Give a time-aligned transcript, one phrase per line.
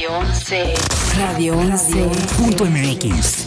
[0.00, 0.74] Radio 11.
[1.18, 3.46] Radio 11.mx.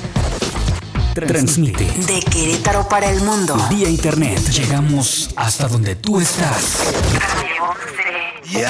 [1.16, 3.58] Transmite De Querétaro para el mundo.
[3.72, 4.40] vía internet.
[4.52, 6.94] Llegamos hasta donde tú estás.
[7.16, 8.62] Radio 11.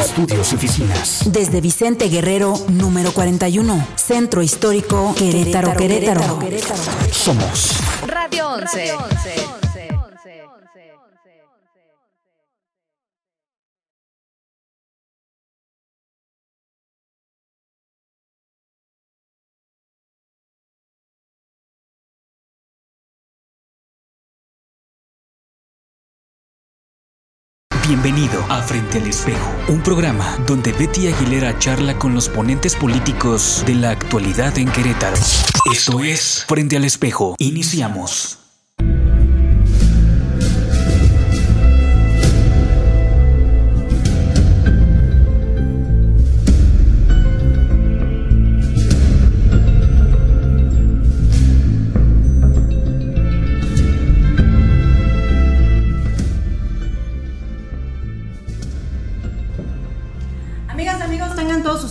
[0.00, 1.20] Estudios y oficinas.
[1.26, 3.86] Desde Vicente Guerrero, número 41.
[3.94, 6.40] Centro Histórico Querétaro, Querétaro.
[7.12, 7.76] Somos
[8.08, 9.61] Radio 11.
[27.92, 33.62] Bienvenido a Frente al Espejo, un programa donde Betty Aguilera charla con los ponentes políticos
[33.66, 35.18] de la actualidad en Querétaro.
[35.70, 37.36] Esto es Frente al Espejo.
[37.38, 38.41] Iniciamos.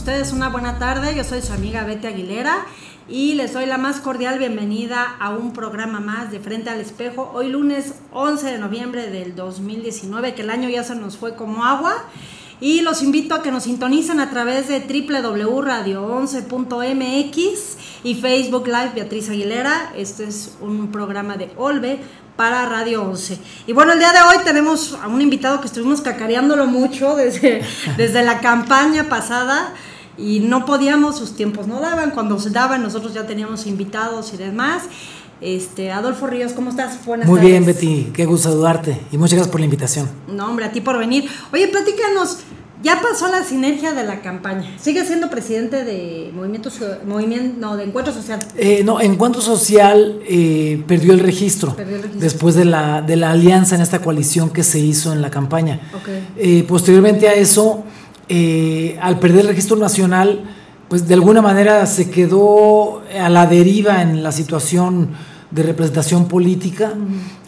[0.02, 1.14] Ustedes una buena tarde.
[1.16, 2.66] Yo soy su amiga Betty Aguilera
[3.08, 7.30] y les doy la más cordial bienvenida a un programa más de Frente al Espejo.
[7.36, 11.66] Hoy lunes 11 de noviembre del 2019, que el año ya se nos fue como
[11.66, 11.94] agua.
[12.60, 19.30] Y los invito a que nos sintonicen a través de www.radio11.mx y Facebook Live Beatriz
[19.30, 19.94] Aguilera.
[19.96, 22.00] Este es un programa de Olve
[22.36, 23.38] para Radio 11.
[23.68, 27.62] Y bueno, el día de hoy tenemos a un invitado que estuvimos cacareándolo mucho desde,
[27.98, 29.76] desde la campaña pasada
[30.18, 34.38] y no podíamos, sus tiempos no daban, cuando se daban nosotros ya teníamos invitados y
[34.38, 34.84] demás.
[35.40, 37.04] Este, Adolfo Ríos, ¿cómo estás?
[37.06, 37.52] Buenas Muy tardes.
[37.52, 40.08] bien, Betty, qué gusto saludarte y muchas gracias por la invitación.
[40.28, 41.28] No, hombre, a ti por venir.
[41.52, 42.38] Oye, platícanos,
[42.84, 44.72] ya pasó la sinergia de la campaña.
[44.80, 46.70] ¿Sigue siendo presidente de Movimiento,
[47.08, 48.38] Movimiento no, de Encuentro Social?
[48.56, 52.22] Eh, no, Encuentro Social eh, perdió el registro, Perdió el registro.
[52.24, 55.80] después de la, de la alianza en esta coalición que se hizo en la campaña.
[56.38, 57.84] Eh, posteriormente a eso,
[58.30, 60.44] eh, al perder el registro nacional,
[60.90, 65.10] pues de alguna manera se quedó a la deriva en la situación
[65.52, 66.94] de representación política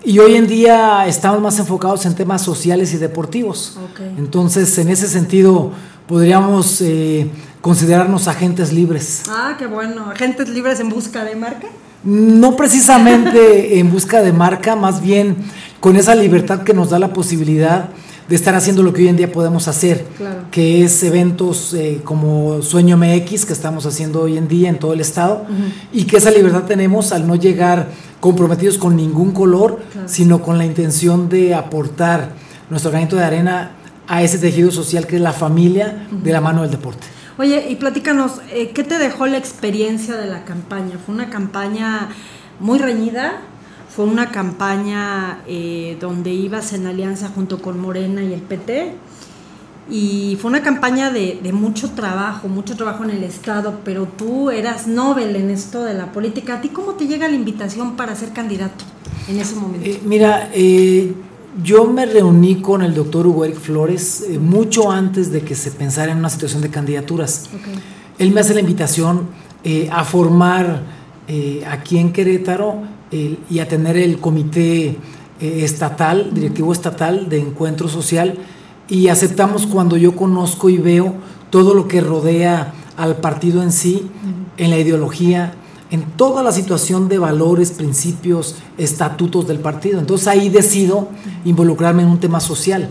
[0.03, 3.79] y hoy en día estamos más enfocados en temas sociales y deportivos.
[4.17, 5.72] Entonces, en ese sentido,
[6.07, 7.29] podríamos eh,
[7.62, 9.23] considerarnos agentes libres.
[9.29, 10.12] Ah, qué bueno.
[10.12, 11.67] Agentes libres en busca de marca.
[12.03, 15.38] No precisamente en busca de marca, más bien
[15.79, 17.89] con esa libertad que nos da la posibilidad
[18.29, 20.44] de estar haciendo lo que hoy en día podemos hacer, Claro.
[20.51, 24.94] que es eventos eh, como Sueño MX que estamos haciendo hoy en día en todo
[24.94, 25.45] el estado
[25.91, 27.88] y que esa libertad tenemos al no llegar
[28.22, 30.07] comprometidos con ningún color, Claro.
[30.07, 32.29] sino con la intención de aportar
[32.69, 33.72] nuestro granito de arena
[34.07, 37.07] a ese tejido social que es la familia de la mano del deporte.
[37.38, 40.97] Oye, y platícanos, eh, ¿qué te dejó la experiencia de la campaña?
[41.06, 42.09] ¿Fue una campaña
[42.59, 43.41] muy reñida?
[43.96, 48.94] ¿Fue una campaña eh, donde ibas en alianza junto con Morena y el PT?
[49.90, 54.50] Y fue una campaña de, de mucho trabajo, mucho trabajo en el Estado, pero tú
[54.50, 56.56] eras Nobel en esto de la política.
[56.56, 58.84] ¿A ti cómo te llega la invitación para ser candidato
[59.28, 59.88] en ese momento?
[59.88, 61.14] Eh, mira, eh,
[61.64, 65.70] yo me reuní con el doctor Hugo Eric Flores eh, mucho antes de que se
[65.70, 67.50] pensara en una situación de candidaturas.
[67.54, 67.78] Ok.
[68.18, 69.28] Él me hace la invitación
[69.92, 70.84] a formar
[71.66, 72.81] aquí en Querétaro
[73.13, 74.97] el- y a tener el comité
[75.40, 78.38] eh, estatal, directivo estatal de encuentro social
[78.88, 81.16] y aceptamos cuando yo conozco y veo
[81.50, 84.07] todo lo que rodea al partido en sí,
[84.57, 85.53] en la ideología,
[85.91, 90.00] en toda la situación de valores, principios, estatutos del partido.
[90.00, 91.09] Entonces ahí decido
[91.45, 92.90] involucrarme en un tema social.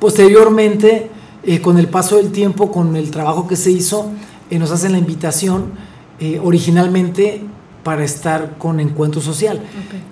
[0.00, 1.10] Posteriormente,
[1.44, 4.10] eh, con el paso del tiempo, con el trabajo que se hizo,
[4.50, 5.72] eh, nos hacen la invitación
[6.20, 7.42] eh, originalmente
[7.86, 9.60] para estar con Encuentro Social.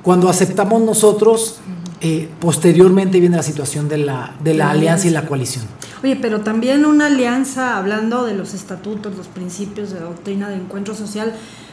[0.04, 1.58] Cuando aceptamos nosotros,
[2.00, 5.64] eh, posteriormente viene la situación de la, de la La alianza y la coalición.
[6.04, 10.94] Oye, pero también una alianza, hablando de los estatutos, los principios de doctrina de encuentro
[10.94, 11.32] social,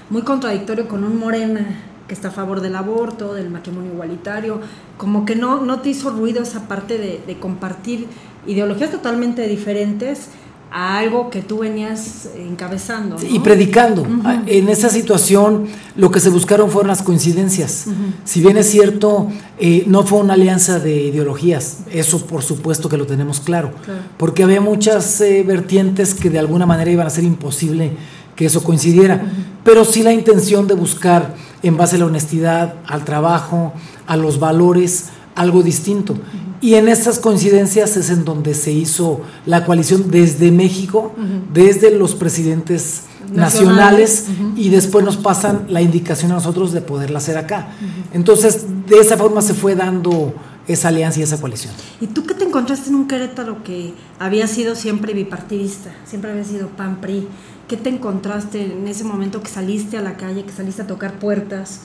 [0.10, 1.68] muy contradictorio con un Morena
[2.08, 4.60] que está a favor del aborto, del matrimonio igualitario,
[4.98, 8.08] como que no, no te hizo ruido esa parte de, de compartir
[8.48, 10.30] ideologías totalmente diferentes
[10.74, 13.18] a algo que tú venías encabezando.
[13.18, 13.24] ¿no?
[13.28, 14.08] Y predicando.
[14.24, 15.66] Ah, En esa situación
[15.98, 17.88] lo que se buscaron fueron las coincidencias.
[18.24, 19.28] Si bien es cierto,
[19.60, 24.00] eh, no fue una alianza de ideologías, eso por supuesto que lo tenemos claro, Claro.
[24.18, 27.92] porque había muchas eh, vertientes que de alguna manera iban a ser imposible
[28.38, 29.22] que eso coincidiera,
[29.66, 33.74] pero sí la intención de buscar en base a la honestidad, al trabajo,
[34.08, 36.16] a los valores, algo distinto.
[36.62, 41.14] Y en estas coincidencias es en donde se hizo la coalición desde México,
[41.52, 44.54] desde los presidentes nacionales, Nacionales, ujú.
[44.58, 47.70] y después nos pasan la indicación a nosotros de poderla hacer acá.
[48.14, 50.34] Entonces, de esa forma se fue dando
[50.68, 51.74] esa alianza y esa coalición.
[52.00, 56.44] ¿Y tú qué te encontraste en un Querétaro que había sido siempre bipartidista, siempre había
[56.44, 57.28] sido PAN-PRI?
[57.68, 61.14] ¿Qué te encontraste en ese momento que saliste a la calle, que saliste a tocar
[61.20, 61.82] puertas?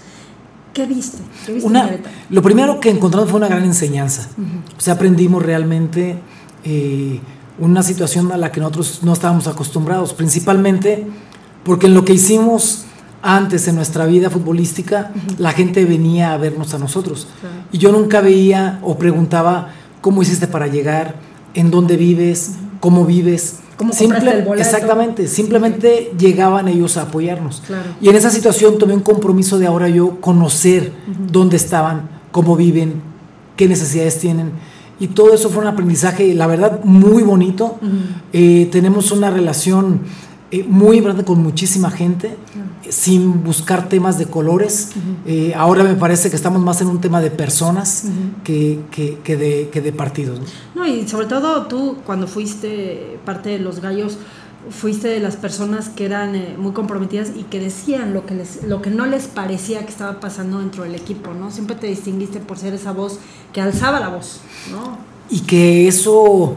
[0.76, 1.16] ¿Qué viste?
[1.46, 1.90] ¿Qué viste Una,
[2.28, 4.28] lo primero que encontramos fue una gran enseñanza.
[4.76, 6.18] O sea, aprendimos realmente
[6.64, 7.18] eh,
[7.58, 11.06] una situación a la que nosotros no estábamos acostumbrados, principalmente
[11.64, 12.84] porque en lo que hicimos
[13.22, 17.26] antes en nuestra vida futbolística, la gente venía a vernos a nosotros.
[17.72, 19.70] Y yo nunca veía o preguntaba
[20.02, 21.14] cómo hiciste para llegar,
[21.54, 23.60] en dónde vives, cómo vives.
[23.76, 24.68] ¿Cómo compraste el boleto?
[24.68, 27.62] Exactamente, simplemente llegaban ellos a apoyarnos.
[27.66, 27.90] Claro.
[28.00, 30.92] Y en esa situación tomé un compromiso de ahora yo conocer
[31.30, 33.02] dónde estaban, cómo viven,
[33.56, 34.52] qué necesidades tienen.
[34.98, 37.78] Y todo eso fue un aprendizaje, la verdad, muy bonito.
[38.32, 40.00] Eh, tenemos una relación
[40.60, 42.36] eh, muy grande con muchísima gente,
[42.88, 44.90] sin buscar temas de colores.
[45.26, 48.04] Eh, ahora me parece que estamos más en un tema de personas
[48.44, 50.40] que, que- que de, que de partidos.
[50.74, 50.82] ¿no?
[50.82, 54.18] No, y sobre todo tú, cuando fuiste parte de los gallos,
[54.68, 58.64] fuiste de las personas que eran eh, muy comprometidas y que decían lo que, les,
[58.64, 61.52] lo que no les parecía que estaba pasando dentro del equipo, ¿no?
[61.52, 63.18] Siempre te distinguiste por ser esa voz
[63.52, 64.40] que alzaba la voz,
[64.72, 64.98] ¿no?
[65.30, 66.56] Y que eso,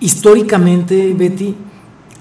[0.00, 1.54] históricamente, Betty,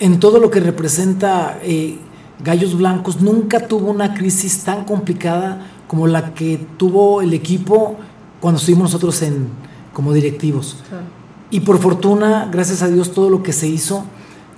[0.02, 2.00] en todo lo que representa eh,
[2.44, 7.98] Gallos Blancos, nunca tuvo una crisis tan complicada como la que tuvo el equipo
[8.40, 9.48] cuando estuvimos nosotros en,
[9.94, 10.78] como directivos.
[10.90, 11.04] Claro.
[11.52, 14.04] Y por fortuna, gracias a Dios, todo lo que se hizo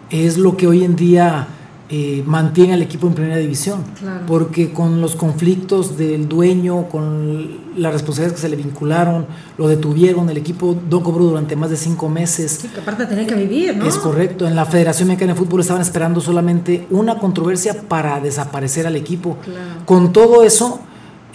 [0.10, 1.48] es lo que hoy en día
[1.96, 3.84] eh, mantiene al equipo en primera división.
[4.00, 4.26] Claro.
[4.26, 7.48] Porque con los conflictos del dueño, con
[7.78, 9.28] las responsabilidades que se le vincularon,
[9.60, 12.58] lo detuvieron, el equipo no cobró durante más de cinco meses.
[12.64, 13.86] Sí, que aparte tenía que vivir, ¿no?
[13.86, 18.88] Es correcto, en la Federación Mexicana de Fútbol estaban esperando solamente una controversia para desaparecer
[18.88, 19.38] al equipo.
[19.44, 19.86] Claro.
[19.86, 20.80] Con todo eso,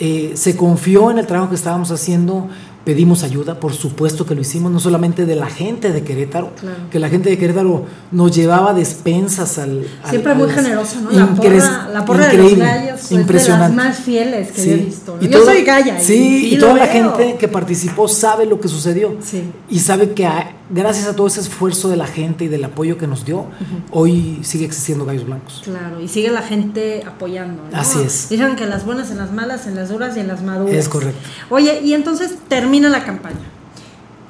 [0.01, 2.49] eh, se confió en el trabajo que estábamos haciendo,
[2.88, 6.79] pedimos ayuda, por supuesto que lo hicimos, no solamente de la gente de Querétaro, Claro.
[6.90, 9.87] que la gente de Querétaro nos llevaba despensas al...
[10.02, 11.11] al- Siempre a muy generoso, ¿no?
[11.11, 13.76] La porra, la porra de los gallos es de impresionante.
[13.76, 14.69] las más fieles que Sí.
[14.70, 15.17] yo he visto.
[15.20, 15.23] ¿no?
[15.23, 16.00] Y yo soy galla.
[16.00, 16.93] Sí, y, toda la veo.
[17.14, 19.14] gente que participó sabe lo que sucedió.
[19.23, 19.43] Sí.
[19.69, 22.96] Y sabe que a- gracias a todo ese esfuerzo de la gente y del apoyo
[22.96, 23.46] que nos dio,
[23.90, 25.61] hoy sigue existiendo Gallos Blancos.
[25.64, 27.62] Claro, y sigue la gente apoyando.
[27.70, 27.79] ¿no?
[27.79, 28.29] Así es.
[28.31, 30.75] Dicen que en las buenas, en las malas, en las duras y en las maduras.
[30.75, 31.20] Es correcto.
[31.50, 33.37] Oye, y entonces termina la campaña.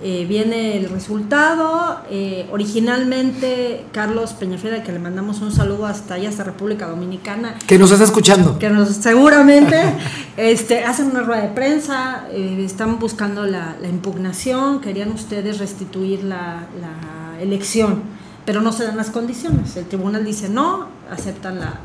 [0.01, 2.01] Eh, viene el resultado.
[2.11, 7.79] eh, originalmente, Carlos Peñafiera, que le mandamos un saludo hasta allá, hasta República Dominicana, Que
[7.79, 8.59] nos está escuchando.
[8.59, 9.77] que nos seguramente
[10.37, 16.23] este, hacen una rueda de prensa, eh, están buscando la, la impugnación, querían ustedes restituir
[16.25, 18.03] la, la elección,
[18.47, 19.77] pero no se dan las condiciones.
[19.77, 21.81] El tribunal dice no, aceptan la-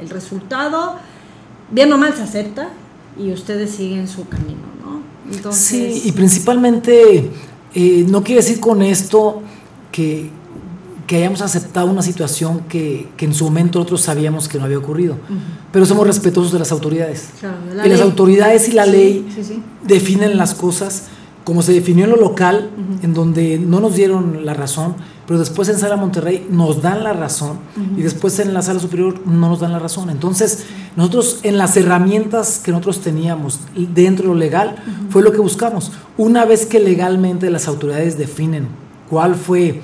[0.00, 0.96] el resultado,
[1.70, 2.68] bien o mal se acepta
[3.18, 4.69] y ustedes siguen su camino, ¿no?
[5.32, 7.30] Entonces, Sí, y principalmente
[7.74, 9.42] eh, no quiere decir con esto
[9.92, 10.30] que,
[11.06, 14.78] que hayamos aceptado una situación que, que en su momento nosotros sabíamos que no había
[14.78, 15.16] ocurrido,
[15.72, 17.28] pero somos respetuosos de las autoridades.
[17.40, 19.62] Claro, de la y las autoridades y la Sí, ley sí, sí.
[19.84, 21.04] definen las cosas
[21.50, 22.70] como se definió en lo local,
[23.02, 24.94] en donde no nos dieron la razón,
[25.26, 27.58] pero después en Sala Monterrey nos dan la razón
[27.96, 30.10] y después en la Sala Superior no nos dan la razón.
[30.10, 34.76] Entonces, nosotros en las herramientas que nosotros teníamos dentro de lo legal
[35.08, 35.90] fue lo que buscamos.
[36.16, 38.68] Una vez que legalmente las autoridades definen
[39.08, 39.82] cuál fue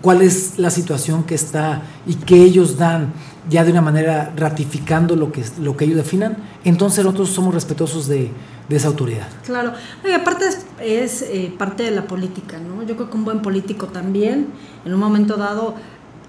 [0.00, 3.14] cuál es la situación que está y que ellos dan
[3.50, 8.06] ya de una manera ratificando lo que, lo que ellos definan, entonces nosotros somos respetuosos
[8.06, 8.30] de,
[8.68, 9.28] de esa autoridad.
[9.44, 9.72] Claro,
[10.06, 12.82] y aparte es, es, eh, parte de la política, ¿no?
[12.82, 14.48] Yo creo que un buen político también,
[14.84, 15.74] en un momento dado,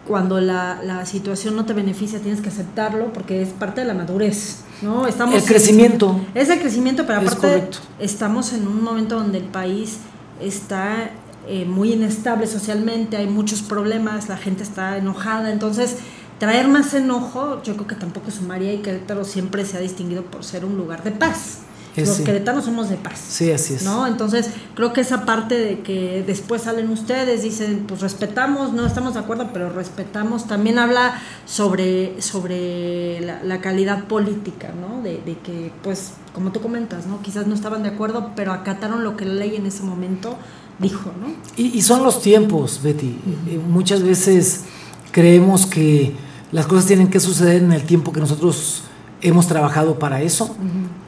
[0.06, 3.94] cuando la, la situación no te beneficia, tienes que aceptarlo porque es parte de la
[3.94, 5.08] madurez, ¿no?
[5.08, 6.20] Estamos El crecimiento.
[6.36, 10.00] Es el crecimiento, pero aparte estamos en un momento donde el país
[10.40, 11.12] está
[11.48, 15.98] eh, muy inestable socialmente, hay muchos problemas, la gente está enojada, entonces
[16.40, 20.44] traer más enojo yo creo que tampoco sumaría y Querétaro siempre se ha distinguido por
[20.44, 21.65] ser un lugar de paz.
[21.96, 22.24] Es Los sí.
[22.24, 23.20] queretanos somos de paz.
[23.30, 23.84] Sí, así es.
[23.84, 24.06] ¿no?
[24.06, 29.14] Entonces, creo que esa parte de que después salen ustedes, dicen, pues respetamos, no estamos
[29.14, 35.02] de acuerdo, pero respetamos, también habla sobre, sobre la, la calidad política, ¿no?
[35.02, 37.22] De, de que, pues, como tú comentas, ¿no?
[37.22, 40.36] Quizás no estaban de acuerdo, pero acataron lo que la ley en ese momento
[40.80, 41.28] dijo, ¿no?
[41.56, 43.18] Y, y son los tiempos, Betty.
[43.48, 44.64] Eh, muchas veces
[45.12, 46.14] creemos que
[46.52, 48.84] las cosas tienen que suceder en el tiempo que nosotros
[49.28, 50.56] hemos trabajado para eso,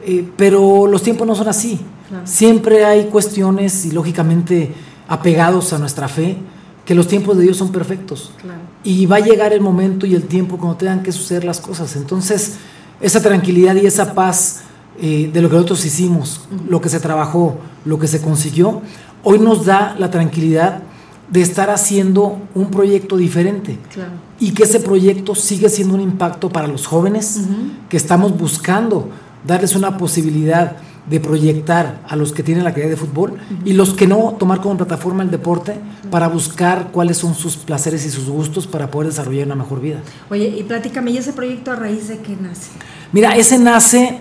[0.04, 1.80] eh, pero los tiempos no son así.
[2.08, 2.26] Claro.
[2.26, 4.72] Siempre hay cuestiones y lógicamente
[5.08, 6.36] apegados a nuestra fe,
[6.84, 8.32] que los tiempos de Dios son perfectos.
[8.40, 8.60] Claro.
[8.82, 11.96] Y va a llegar el momento y el tiempo cuando tengan que suceder las cosas.
[11.96, 12.54] Entonces,
[13.00, 14.62] esa tranquilidad y esa paz
[15.00, 18.82] eh, de lo que nosotros hicimos, lo que se trabajó, lo que se consiguió,
[19.22, 20.82] hoy nos da la tranquilidad
[21.30, 24.12] de estar haciendo un proyecto diferente Claro.
[24.40, 27.40] y que ese proyecto sigue siendo un impacto para los jóvenes
[27.88, 29.10] que estamos buscando
[29.46, 30.76] darles una posibilidad
[31.08, 34.60] de proyectar a los que tienen la calidad de fútbol y los que no tomar
[34.60, 35.74] como plataforma el deporte
[36.10, 40.00] para buscar cuáles son sus placeres y sus gustos para poder desarrollar una mejor vida.
[40.30, 42.70] Oye, y platícame, ¿y ese proyecto a raíz de qué nace?
[43.12, 44.20] Mira, ese nace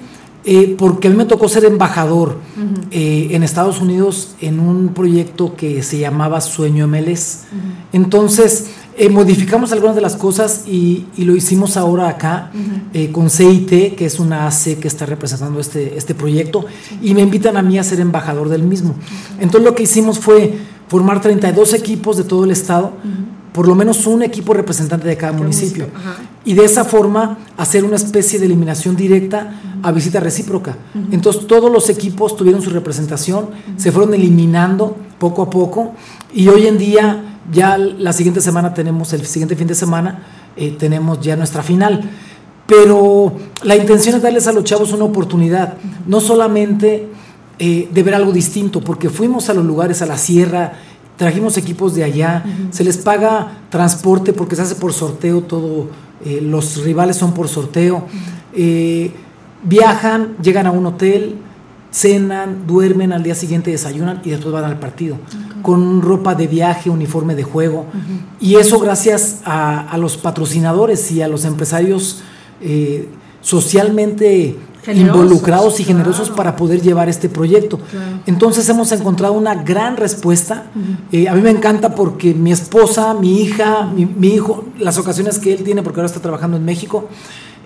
[0.49, 2.37] eh, porque a mí me tocó ser embajador
[2.89, 7.43] eh, en Estados Unidos en un proyecto que se llamaba Sueño MLS.
[7.91, 12.51] Entonces, eh, modificamos algunas de las cosas y, y lo hicimos ahora acá
[12.93, 16.65] eh, con CIT, que es una AC que está representando este, este proyecto,
[17.01, 18.95] y me invitan a mí a ser embajador del mismo.
[19.41, 22.93] Entonces, lo que hicimos fue formar 32 equipos de todo el estado,
[23.51, 25.87] por lo menos un equipo representante de cada municipio.
[25.87, 26.36] municipio.
[26.47, 30.77] Y de esa forma hacer una especie de eliminación directa a visita recíproca.
[31.11, 35.91] Entonces todos los equipos tuvieron su representación, se fueron eliminando poco a poco
[36.33, 40.23] y hoy en día ya la siguiente semana tenemos, el siguiente fin de semana,
[40.55, 42.09] eh, tenemos ya nuestra final.
[42.65, 45.73] Pero la intención es darles a los chavos una oportunidad,
[46.05, 47.09] no solamente
[47.59, 50.75] eh, de ver algo distinto, porque fuimos a los lugares, a la sierra,
[51.17, 55.89] trajimos equipos de allá, se les paga transporte porque se hace por sorteo todo,
[56.25, 58.05] eh, los rivales son por sorteo,
[58.53, 59.11] eh,
[59.63, 61.35] viajan, llegan a un hotel,
[61.91, 65.17] cenan, duermen, al día siguiente desayunan y después van al partido,
[65.61, 67.85] con ropa de viaje, uniforme de juego,
[68.39, 72.23] y eso gracias a, a los patrocinadores y a los empresarios
[72.61, 73.07] eh,
[73.41, 74.57] socialmente
[74.93, 76.35] Generosos, involucrados y generosos claro.
[76.35, 77.77] para poder llevar este proyecto.
[77.77, 78.19] Claro.
[78.25, 80.65] Entonces hemos encontrado una gran respuesta.
[81.11, 85.39] Eh, a mí me encanta porque mi esposa, mi hija, mi, mi hijo, las ocasiones
[85.39, 87.07] que él tiene, porque ahora está trabajando en México,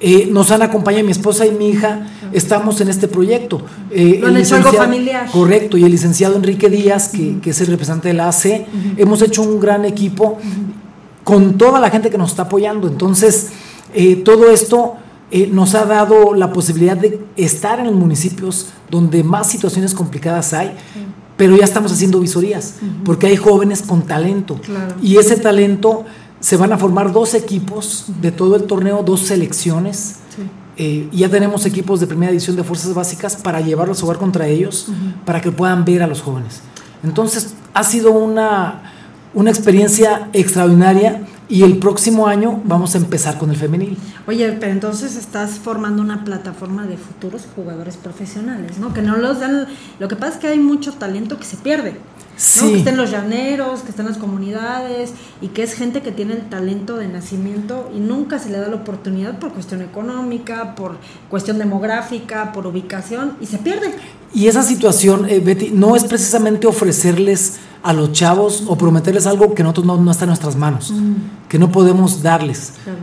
[0.04, 3.62] eh, nos han acompañado, mi esposa y mi hija, estamos en este proyecto.
[3.92, 5.30] Eh, Lo han hecho algo familiar.
[5.32, 8.66] Correcto, y el licenciado Enrique Díaz, que, que es el representante de la AC,
[8.98, 10.40] hemos hecho un gran equipo
[11.24, 12.88] con toda la gente que nos está apoyando.
[12.88, 13.50] Entonces,
[13.94, 14.96] eh, todo esto
[15.32, 20.54] eh, nos ha dado la posibilidad de estar en los municipios donde más situaciones complicadas
[20.54, 20.74] hay,
[21.38, 24.56] pero ya estamos haciendo visorías, porque hay jóvenes con talento.
[24.56, 24.96] Claro.
[25.02, 26.06] Y ese talento
[26.42, 30.18] se van a formar dos equipos de todo el torneo, dos selecciones.
[30.36, 30.42] Sí.
[30.78, 34.18] Eh, y ya tenemos equipos de primera división de fuerzas básicas para llevarlos a jugar
[34.18, 34.88] contra ellos,
[35.26, 36.62] para que puedan ver a los jóvenes.
[37.04, 38.94] Entonces, ha sido una,
[39.34, 43.98] una experiencia extraordinaria y el próximo año vamos a empezar con el femenil.
[44.26, 48.94] Oye, pero entonces estás formando una plataforma de futuros jugadores profesionales, ¿no?
[48.94, 49.68] Que no los dan.
[50.00, 51.92] Lo que pasa es que hay mucho talento que se pierde.
[51.92, 51.98] ¿no?
[52.38, 52.72] Sí.
[52.72, 56.48] Que estén los llaneros, que estén las comunidades y que es gente que tiene el
[56.48, 60.96] talento de nacimiento y nunca se le da la oportunidad por cuestión económica, por
[61.30, 63.94] cuestión demográfica, por ubicación y se pierde.
[64.34, 69.54] Y esa situación, eh, Betty, no es precisamente ofrecerles a los chavos o prometerles algo
[69.54, 70.94] que nosotros no, no está en nuestras manos,
[71.50, 72.74] que no podemos darles.
[72.84, 73.00] Claro.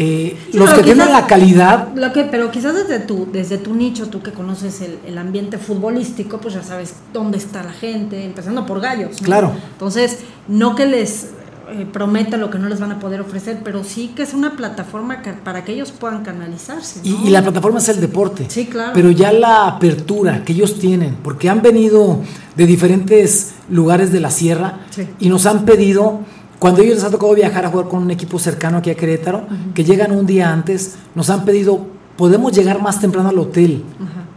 [0.00, 3.74] Eh, Sí, los que tienen la calidad, Lo que, pero quizás desde tu, desde tu
[3.74, 8.24] nicho, tú que conoces el, el ambiente futbolístico, pues ya sabes dónde está la gente,
[8.24, 9.20] empezando por gallos.
[9.20, 9.26] ¿no?
[9.26, 9.52] Claro.
[9.72, 11.30] Entonces, no que les
[11.70, 14.56] eh, prometa lo que no les van a poder ofrecer, pero sí que es una
[14.56, 17.00] plataforma que- para que ellos puedan canalizarse.
[17.02, 17.26] y, ¿no?
[17.26, 18.46] y la plataforma es el deporte.
[18.48, 18.92] Sí, claro.
[18.94, 22.20] Pero ya la apertura que ellos tienen, porque han venido
[22.56, 25.06] de diferentes lugares de la sierra Sí.
[25.20, 26.20] y nos han pedido,
[26.58, 29.46] cuando ellos les ha tocado viajar a jugar con un equipo cercano aquí a Querétaro,
[29.74, 33.84] que llegan un día antes, nos han pedido, podemos llegar más temprano al hotel,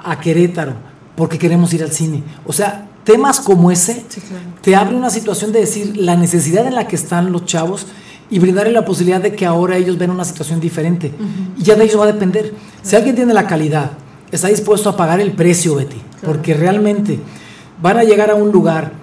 [0.04, 0.74] a Querétaro,
[1.16, 2.24] porque queremos ir al cine.
[2.46, 4.44] O sea, temas como ese Sí, claro.
[4.62, 7.88] te abre una situación de decir la necesidad en la que están los chavos
[8.30, 11.12] y brindarle la posibilidad de que ahora ellos ven una situación diferente.
[11.58, 12.54] Y ya de ellos va a depender.
[12.82, 13.92] Si alguien tiene la calidad,
[14.32, 17.20] está dispuesto a pagar el precio, Betty, porque realmente
[17.82, 18.94] van a llegar a un lugar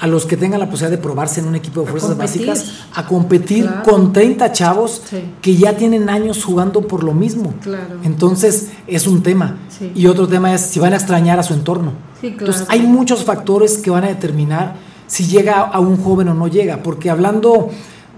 [0.00, 2.46] a los que tengan la posibilidad de probarse en un equipo de A fuerzas competir.
[2.46, 3.82] básicas, a competir Claro.
[3.82, 5.24] con 30 chavos Sí.
[5.42, 7.54] que ya tienen años jugando por lo mismo.
[7.62, 7.96] Claro.
[8.04, 9.56] Entonces es un tema.
[9.76, 9.90] Sí.
[9.94, 11.92] Y otro tema es si van a extrañar a su entorno.
[12.20, 12.46] Sí, claro.
[12.46, 14.76] Entonces hay muchos factores que van a determinar
[15.06, 16.82] si llega a un joven o no llega.
[16.82, 17.70] Porque hablando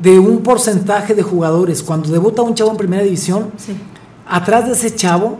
[0.03, 3.51] de un porcentaje de jugadores, cuando debuta un chavo en primera división,
[4.29, 5.39] atrás de ese chavo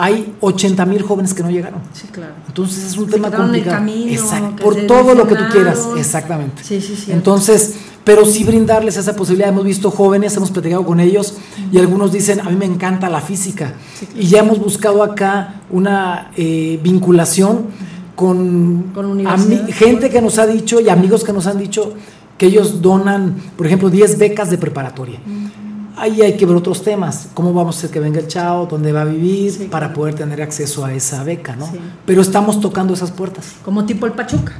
[0.00, 1.80] hay 80 mil jóvenes que no llegaron.
[1.92, 2.32] sí, claro.
[2.48, 3.76] Entonces es un Se tema complicado.
[3.76, 6.64] camino, Exacto, por todo lo que tú quieras, exactamente.
[6.64, 7.12] Sí, sí, sí.
[7.12, 9.50] Entonces, pero sí brindarles esa posibilidad.
[9.50, 11.34] Hemos visto jóvenes, hemos platicado con ellos
[11.70, 13.74] y algunos dicen, a mí me encanta la física.
[14.16, 17.66] Y ya hemos buscado acá una eh, vinculación
[18.16, 18.92] con,
[19.72, 21.94] gente que nos ha dicho y amigos que nos han dicho
[22.38, 25.20] que ellos donan, por ejemplo, 10 becas de preparatoria.
[26.00, 28.90] Ahí hay que ver otros temas, cómo vamos a hacer que venga el chao, dónde
[28.92, 31.66] va a vivir, Sí, para poder tener acceso a esa beca, ¿no?
[31.70, 31.78] Sí.
[32.06, 33.44] Pero estamos tocando esas puertas.
[33.64, 34.52] como tipo el Pachuca.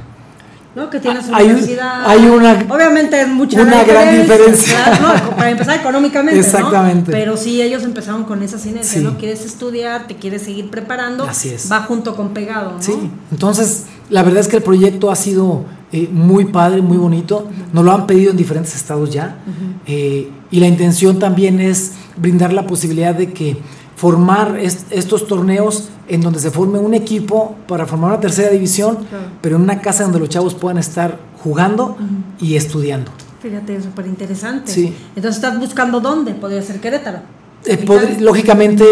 [0.73, 0.89] ¿no?
[0.89, 2.05] Que tiene su Hay un- universidad.
[2.05, 4.81] hay una- Obviamente es mucha una gran diferencia.
[4.85, 6.39] claro, no, para empezar económicamente.
[6.39, 6.45] ¿no?
[6.45, 7.11] Exactamente.
[7.11, 8.99] Pero sí, ellos empezaron con esa sinergia, Sí.
[9.03, 9.17] ¿no?
[9.17, 11.25] Quieres estudiar, te quieres seguir preparando.
[11.25, 11.69] Así es.
[11.69, 12.81] Va junto con pegado, ¿no?
[12.81, 12.93] Sí,
[13.31, 17.47] entonces la verdad es que el proyecto ha sido eh, muy padre, muy bonito.
[17.73, 19.37] Nos lo han pedido en diferentes estados ya.
[19.85, 23.57] Eh, y la intención también es brindar la posibilidad de que
[23.95, 28.95] formar est- estos torneos en donde se forme un equipo para formar una tercera división,
[29.09, 29.25] Claro.
[29.41, 31.97] pero en una casa donde los chavos puedan estar jugando
[32.39, 33.11] y estudiando.
[33.41, 34.71] Fíjate, es súper interesante.
[34.71, 34.93] Sí.
[35.15, 37.19] Entonces estás buscando dónde, podría ser Querétaro.
[37.65, 37.85] Eh,
[38.19, 38.83] lógicamente,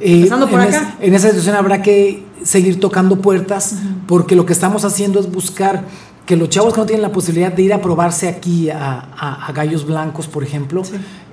[0.00, 0.96] eh, Empezando por en, acá.
[1.00, 5.30] es- en esa situación habrá que seguir tocando puertas, porque lo que estamos haciendo es
[5.30, 5.84] buscar
[6.26, 9.46] que los chavos que no tienen la posibilidad de ir a probarse aquí a, a-
[9.46, 10.82] a Gallos Blancos, por ejemplo,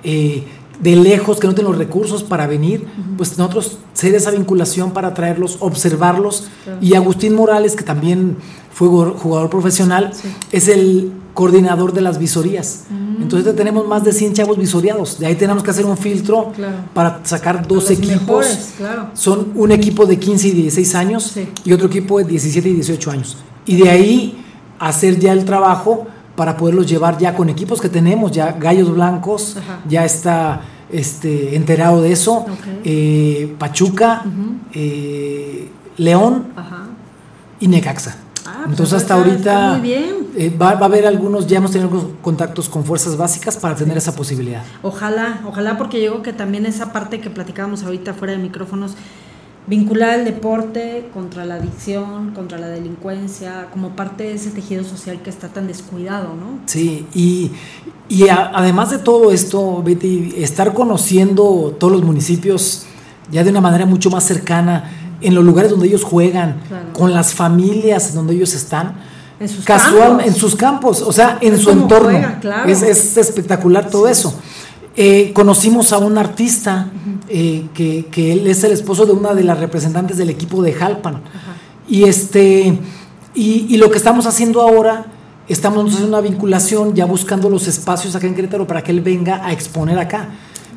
[0.04, 0.44] eh,
[0.80, 2.84] de lejos, que no tienen los recursos para venir,
[3.16, 6.48] pues nosotros ser esa vinculación para traerlos, observarlos.
[6.64, 6.78] Claro.
[6.82, 8.36] Y Agustín Morales, que también
[8.72, 10.28] fue jugador- profesional, Sí.
[10.50, 12.84] es el coordinador de las visorías.
[12.90, 13.22] Mm.
[13.22, 15.18] Entonces tenemos más de 100 chavos visoriados.
[15.20, 16.76] De ahí tenemos que hacer un filtro Claro.
[16.92, 18.20] para sacar dos equipos.
[18.20, 19.10] mejores, claro.
[19.14, 21.48] Son un equipo de 15 y 16 años Sí.
[21.64, 23.36] y otro equipo de 17 y 18 años.
[23.66, 24.41] Y de ahí
[24.88, 29.56] hacer ya el trabajo para poderlos llevar ya con equipos que tenemos, ya Gallos Blancos,
[29.56, 29.80] Ajá.
[29.88, 32.46] ya está este, enterado de eso,
[32.84, 34.24] eh, Pachuca,
[34.72, 36.86] eh, León Ajá.
[37.60, 38.16] y Necaxa.
[38.44, 42.16] Ah, pues Entonces hasta ahorita eh, va, va a haber algunos, ya hemos tenido algunos
[42.20, 44.64] contactos con fuerzas básicas para tener esa posibilidad.
[44.82, 48.94] Ojalá, ojalá porque yo creo que también esa parte que platicábamos ahorita fuera de micrófonos,
[49.66, 55.20] vincular el deporte contra la adicción, contra la delincuencia, como parte de ese tejido social
[55.22, 56.58] que está tan descuidado, ¿no?
[56.66, 57.52] Sí, y,
[58.08, 62.86] y a- además de todo esto, Betty, estar conociendo todos los municipios
[63.30, 66.92] ya de una manera mucho más cercana, en los lugares donde ellos juegan, Claro.
[66.92, 68.94] con las familias donde ellos están,
[69.38, 70.26] En sus casual, campos.
[70.26, 72.10] en sus campos, o sea, en Es su entorno.
[72.10, 72.68] juegan, claro.
[72.68, 74.34] es, es espectacular todo eso.
[74.96, 76.88] Eh, conocimos a un artista
[77.28, 80.72] eh, que, que él es el esposo de una de las representantes del equipo de
[80.74, 81.22] Jalpan.
[81.88, 82.78] Y este
[83.34, 85.06] y, y lo que estamos haciendo ahora,
[85.48, 89.44] estamos haciendo una vinculación, ya buscando los espacios acá en Querétaro para que él venga
[89.46, 90.28] a exponer acá.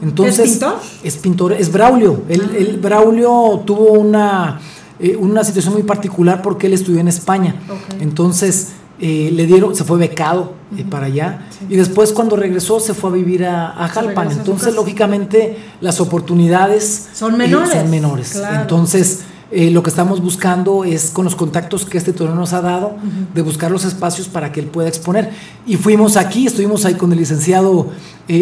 [0.02, 0.76] Entonces, pintor?
[1.04, 2.24] Es pintor, es Braulio.
[2.30, 2.56] Él, Ah.
[2.58, 4.60] él- Braulio tuvo una,
[5.00, 7.56] eh, una situación muy particular porque él estudió en España.
[8.00, 11.48] Entonces, eh, le dieron, se fue becado eh, para allá.
[11.70, 14.30] Y después cuando regresó se fue a vivir a, Jalpan.
[14.30, 18.30] a Entonces, lógicamente, las oportunidades Son eh, menores, son menores.
[18.32, 18.62] claro.
[18.62, 22.98] Entonces, lo que estamos buscando es con los contactos que este torneo nos ha dado,
[23.34, 25.30] de buscar los espacios para que él pueda exponer.
[25.66, 27.88] Y fuimos aquí, estuvimos ahí con el licenciado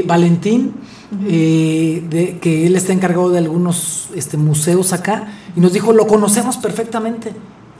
[0.07, 0.73] Valentín,
[1.27, 6.07] eh, de, que él está encargado de algunos este, museos acá, y nos dijo, lo
[6.07, 7.33] conocemos perfectamente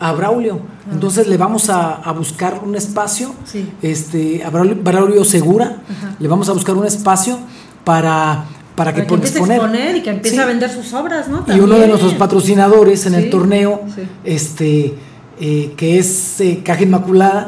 [0.06, 0.60] a Braulio.
[0.92, 3.70] Entonces le vamos a, a buscar un espacio, Sí.
[3.82, 6.16] este, a Braulio, Braulio Segura, Ajá.
[6.20, 7.38] le vamos a buscar un espacio
[7.86, 9.58] para, para que Para que pueda exponer.
[9.58, 10.42] exponer y que empiece Sí.
[10.42, 11.46] a vender sus obras, ¿no?
[11.56, 13.82] Y uno de nuestros patrocinadores en Sí, el torneo,
[14.26, 14.96] este,
[15.40, 17.48] eh, que es eh, Caja Inmaculada,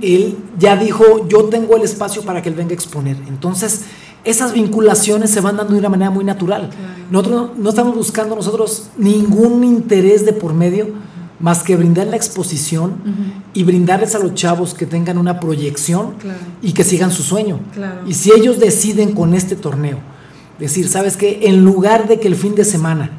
[0.00, 3.16] él ya dijo, yo tengo el espacio para que él venga a exponer.
[3.28, 3.82] Entonces,
[4.24, 6.70] esas vinculaciones se van dando de una manera muy natural.
[7.10, 10.88] Nosotros no, no estamos buscando nosotros ningún interés de por medio,
[11.42, 12.94] más que brindar la exposición
[13.52, 16.38] y brindarles a los chavos que tengan una proyección Claro.
[16.62, 17.60] y que sigan su sueño.
[17.74, 18.00] Claro.
[18.06, 19.98] Y si ellos deciden con este torneo,
[20.58, 21.40] decir, ¿sabes qué?
[21.42, 23.10] En lugar de que el fin de semana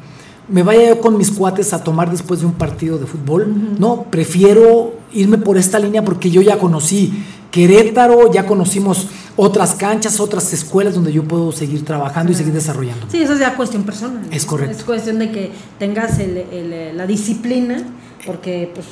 [0.48, 4.04] me vaya yo con mis cuates a tomar después de un partido de fútbol, no,
[4.10, 7.12] prefiero irme por esta línea porque yo ya conocí
[7.50, 9.06] Querétaro, ya conocimos
[9.36, 13.06] otras canchas, otras escuelas donde yo puedo seguir trabajando y seguir desarrollando.
[13.08, 14.22] Sí, eso es ya cuestión personal.
[14.32, 14.76] Es correcto.
[14.76, 17.76] Es cuestión de que tengas el- el- la disciplina,
[18.26, 18.86] porque pues,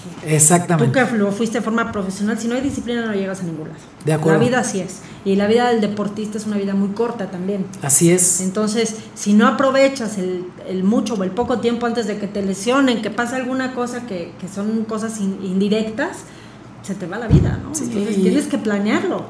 [0.79, 3.69] tú que lo fuiste de forma profesional, si no hay disciplina no llegas a ningún
[3.69, 3.81] lado.
[4.05, 4.39] De acuerdo.
[4.41, 5.01] La vida así es.
[5.25, 7.65] Y la vida del deportista es una vida muy corta también.
[7.83, 8.41] Así es.
[8.41, 12.43] Entonces, si no aprovechas el, el mucho o el poco tiempo antes de que te
[12.43, 16.19] lesionen, que pase alguna cosa que, que son cosas in- indirectas,
[16.83, 17.75] se te va la vida, ¿no?
[17.75, 17.85] Sí.
[17.87, 19.25] Entonces tienes que planearlo.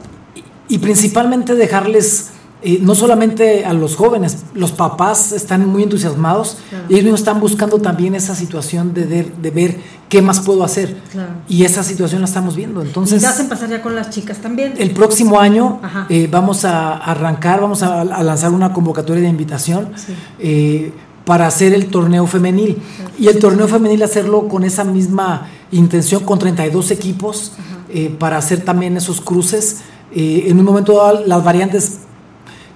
[0.69, 2.31] y principalmente dejarles
[2.65, 6.85] eh, no solamente a los jóvenes, los papás están muy entusiasmados Claro.
[6.89, 9.77] y ellos mismos están buscando también esa situación de, de- de ver
[10.09, 10.97] qué más puedo hacer.
[11.11, 11.31] Claro.
[11.49, 12.83] Y esa situación la estamos viendo.
[12.83, 14.75] y Entonces, te hacen pasar ya con las chicas también.
[14.79, 19.89] el próximo año eh, vamos a arrancar, vamos a, a lanzar una convocatoria de invitación
[19.97, 20.13] Sí.
[20.39, 20.93] eh,
[21.25, 22.79] para hacer el torneo femenil.
[23.19, 27.53] Y el torneo femenil hacerlo con esa misma intención, con 32 equipos,
[27.89, 29.83] eh, para hacer también esos cruces.
[30.15, 32.01] Eh, en un momento dado, las variantes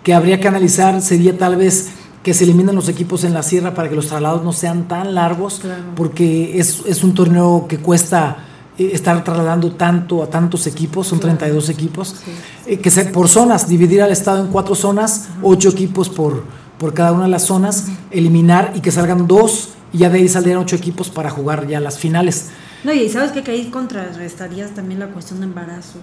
[0.07, 1.89] que habría que analizar sería tal vez
[2.23, 5.17] que se eliminen los equipos en la sierra para que los traslados no sean tan
[5.17, 5.83] largos, Claro.
[5.97, 8.37] porque es, es un torneo que cuesta
[8.79, 12.15] eh, estar trasladando tanto a tantos equipos, son 32 equipos,
[12.67, 16.45] eh, que se, por zonas, dividir al estado en cuatro zonas, ocho equipos por,
[16.79, 20.29] por cada una de las zonas, eliminar y que salgan dos, y ya de ahí
[20.29, 22.51] saldrían ocho equipos para jugar ya las finales.
[22.85, 26.03] No, y sabes que ahí contrarrestarías también la cuestión de embarazos.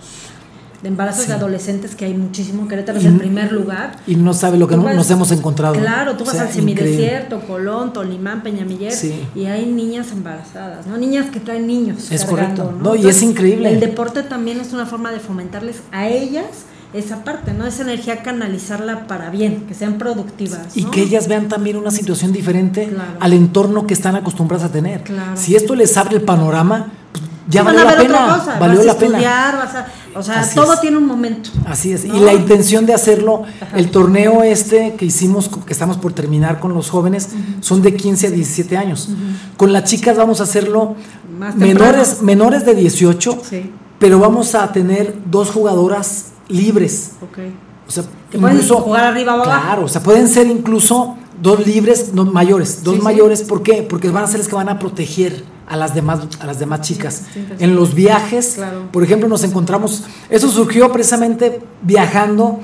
[0.83, 1.27] De embarazos Sí.
[1.29, 2.67] de adolescentes, que hay muchísimo.
[2.67, 3.95] Querétaro es el primer lugar.
[4.05, 5.75] Y no sabe lo que Tú no- vas- nos hemos encontrado.
[5.75, 6.75] Claro, tú O vas al increíble.
[6.83, 9.25] semidesierto, Colón, Tolimán, Peñamiller, Sí.
[9.33, 10.97] y hay niñas embarazadas, ¿no?
[10.97, 12.11] Niñas que traen niños.
[12.11, 12.79] Es cargando, correcto.
[12.83, 13.69] No, y es increíble.
[13.71, 16.45] El deporte también es una forma de fomentarles a ellas
[16.93, 17.65] esa parte, ¿no?
[17.65, 20.75] Esa energía canalizarla para bien, que sean productivas.
[20.75, 20.91] Y ¿no?
[20.91, 23.13] que ellas vean también una situación diferente Claro.
[23.21, 25.01] al entorno que están acostumbradas a tener.
[25.03, 25.31] Claro.
[25.35, 28.25] Si esto les abre el panorama, pues, ya valió la pena.
[28.25, 29.17] otra cosa, valió vas la a pena.
[29.17, 30.81] estudiar, vas a, o sea, Así todo es.
[30.81, 31.49] tiene un momento.
[31.65, 32.05] Así es.
[32.05, 32.15] ¿no?
[32.15, 33.43] Y la intención de hacerlo,
[33.75, 37.29] el torneo este que hicimos, que estamos por terminar con los jóvenes,
[37.61, 39.09] son de 15 a 17 años.
[39.57, 40.95] Con las chicas vamos a hacerlo
[41.37, 47.11] Más menores, menores de 18, Sí, pero vamos a tener dos jugadoras libres.
[47.21, 47.39] ok.
[47.87, 48.03] O sea,
[48.39, 49.61] pueden jugar arriba o abajo.
[49.65, 53.01] Claro, o sea, pueden ser incluso dos libres, no, mayores, dos sí.
[53.01, 53.83] mayores, ¿por qué?
[53.83, 56.81] Porque van a ser las que van a proteger a las demás, a las demás
[56.81, 57.23] chicas.
[57.57, 58.89] en los viajes, Claro.
[58.91, 62.59] por ejemplo, nos encontramos, eso surgió precisamente viajando,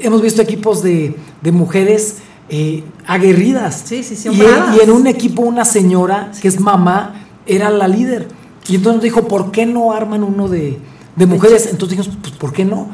[0.00, 2.16] hemos visto equipos de, de mujeres
[2.48, 3.82] eh, aguerridas.
[3.84, 8.28] Sí, sí, sí, y, en un equipo una señora que es mamá era la líder.
[8.66, 10.78] Y entonces dijo, ¿por qué no arman uno de,
[11.16, 11.68] de mujeres?
[11.70, 12.88] Entonces dijimos, pues ¿por qué no?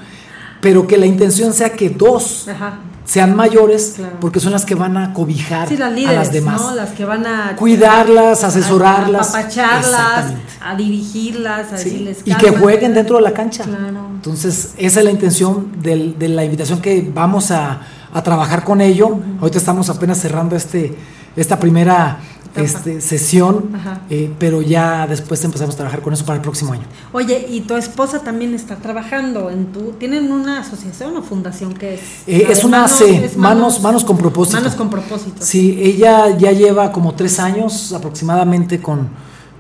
[0.60, 2.80] Pero que la intención sea que dos Ajá.
[3.04, 4.16] Sean mayores, Claro.
[4.20, 6.60] porque son las que van a cobijar Sí, las a las demás.
[6.60, 6.74] ¿no?
[6.74, 9.34] Las que van a Cuidarlas, asesorarlas.
[9.34, 13.64] a apapacharlas, a dirigirlas, a Sí, decirles Y que jueguen dentro de la cancha.
[13.64, 14.06] Claro.
[14.14, 17.80] Entonces, esa es la intención del- de la invitación que vamos a,
[18.12, 19.18] a trabajar con ello.
[19.40, 20.96] Ahorita estamos apenas cerrando este,
[21.36, 22.18] esta primera.
[22.56, 23.70] Este, sesión,
[24.10, 26.82] eh, pero ya después empezamos a trabajar con eso para el próximo año.
[27.12, 29.92] Oye, y tu esposa también está trabajando en tu.
[29.92, 32.00] ¿Tienen una asociación o fundación que es?
[32.26, 34.58] Eh, es una manos- C, es manos, manos con propósito.
[34.58, 35.36] Manos con propósito.
[35.40, 39.08] Sí, ella ya lleva como tres años aproximadamente con,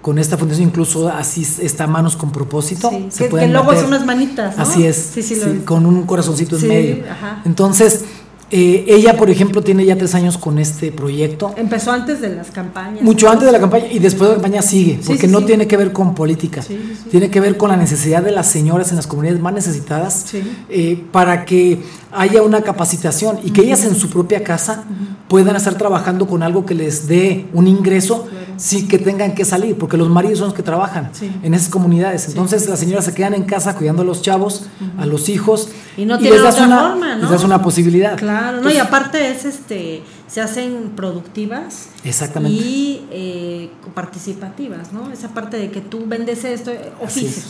[0.02, 2.88] con esta fundación, incluso así está Manos con Propósito.
[2.90, 4.62] Sí, Se que, luego son unas manitas, ¿no?
[4.62, 7.04] Así es, Sí, sí, lo con un corazoncito en medio.
[7.10, 7.42] ajá.
[7.44, 8.04] Entonces,
[8.52, 11.54] eh, ella, por ejemplo, tiene ya tres años con este proyecto.
[11.56, 13.02] Empezó antes de las campañas.
[13.02, 13.32] Mucho ¿no?
[13.32, 15.46] antes de la campaña y después de la campaña sigue, porque sí, no sí.
[15.46, 16.62] tiene que ver con política,
[17.10, 20.34] tiene que ver con la necesidad de las señoras en las comunidades más necesitadas
[20.68, 21.80] eh, para que
[22.12, 24.84] haya una capacitación y que ellas en su propia casa
[25.28, 28.26] puedan estar trabajando con algo que les dé un ingreso
[28.60, 31.30] sin que tengan que salir, porque los maridos son los que trabajan Sí.
[31.42, 32.28] en esas comunidades.
[32.28, 34.66] Entonces las señoras se quedan en casa cuidando a los chavos,
[34.98, 37.22] a los hijos Y no tienen otra una, forma, ¿no?
[37.22, 38.16] les das una posibilidad.
[38.18, 42.54] Claro, no, y aparte es este, se hacen productivas Exactamente.
[42.62, 45.10] y eh, participativas, ¿no?
[45.10, 47.36] Esa parte de que tú vendes esto, eh, oficios.
[47.38, 47.44] es.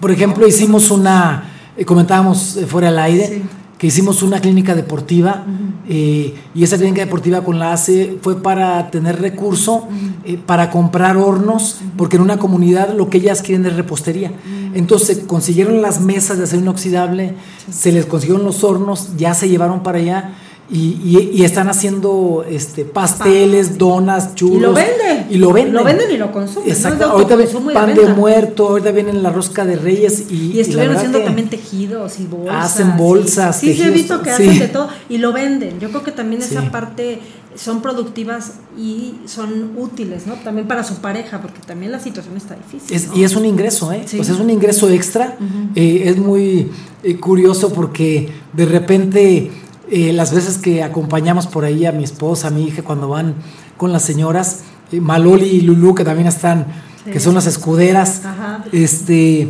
[0.00, 1.44] Por ejemplo, hicimos una,
[1.76, 3.42] eh, comentábamos fuera del aire, Sí.
[3.84, 5.44] Que hicimos una clínica deportiva
[5.86, 9.86] eh, y esa clínica deportiva con la ACE fue para tener recurso
[10.24, 14.32] eh, para comprar hornos, porque en una comunidad lo que ellas quieren es repostería.
[14.72, 17.34] Entonces consiguieron las mesas de acero inoxidable,
[17.70, 20.32] se les consiguieron los hornos, ya se llevaron para allá.
[20.70, 24.56] Y, y- y están haciendo este pasteles, donas, churros.
[24.56, 25.26] Y lo venden.
[25.30, 25.74] Y lo venden.
[25.74, 26.72] Lo venden y lo consumen, ¿no?
[26.74, 27.04] Exacto.
[27.04, 27.36] De Ahorita
[27.70, 30.52] y pan de muerto, ahorita vienen la rosca de reyes y.
[30.52, 32.64] Y estuvieron haciendo también tejidos y bolsas.
[32.64, 34.42] Hacen bolsas, Sí, sí, he visto que sí.
[34.48, 35.78] hacen de todo y lo venden.
[35.80, 36.54] Yo creo que también Sí.
[36.54, 37.18] esa parte
[37.56, 40.34] son productivas y son útiles, ¿no?
[40.34, 42.96] También para su pareja, porque también la situación está difícil.
[42.96, 43.16] Es- ¿no?
[43.16, 44.02] Y es un ingreso, ¿eh?
[44.06, 44.16] Sí.
[44.16, 45.36] Pues es un ingreso extra.
[45.74, 46.70] Eh, es muy
[47.02, 49.50] eh, curioso porque de repente
[49.90, 53.34] eh, las veces que acompañamos por ahí a mi esposa, a mi hija, cuando van
[53.76, 54.60] con las señoras,
[54.92, 56.66] eh, Maloli y Lulu, que también están,
[57.04, 57.10] Sí.
[57.10, 58.64] que son las escuderas, Ajá.
[58.72, 59.42] este,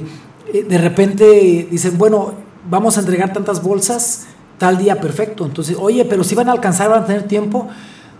[0.52, 2.34] eh, de repente dicen, bueno,
[2.68, 4.26] vamos a entregar tantas bolsas
[4.58, 5.44] tal día perfecto.
[5.44, 7.68] Entonces, oye, pero si van a alcanzar, van a tener tiempo.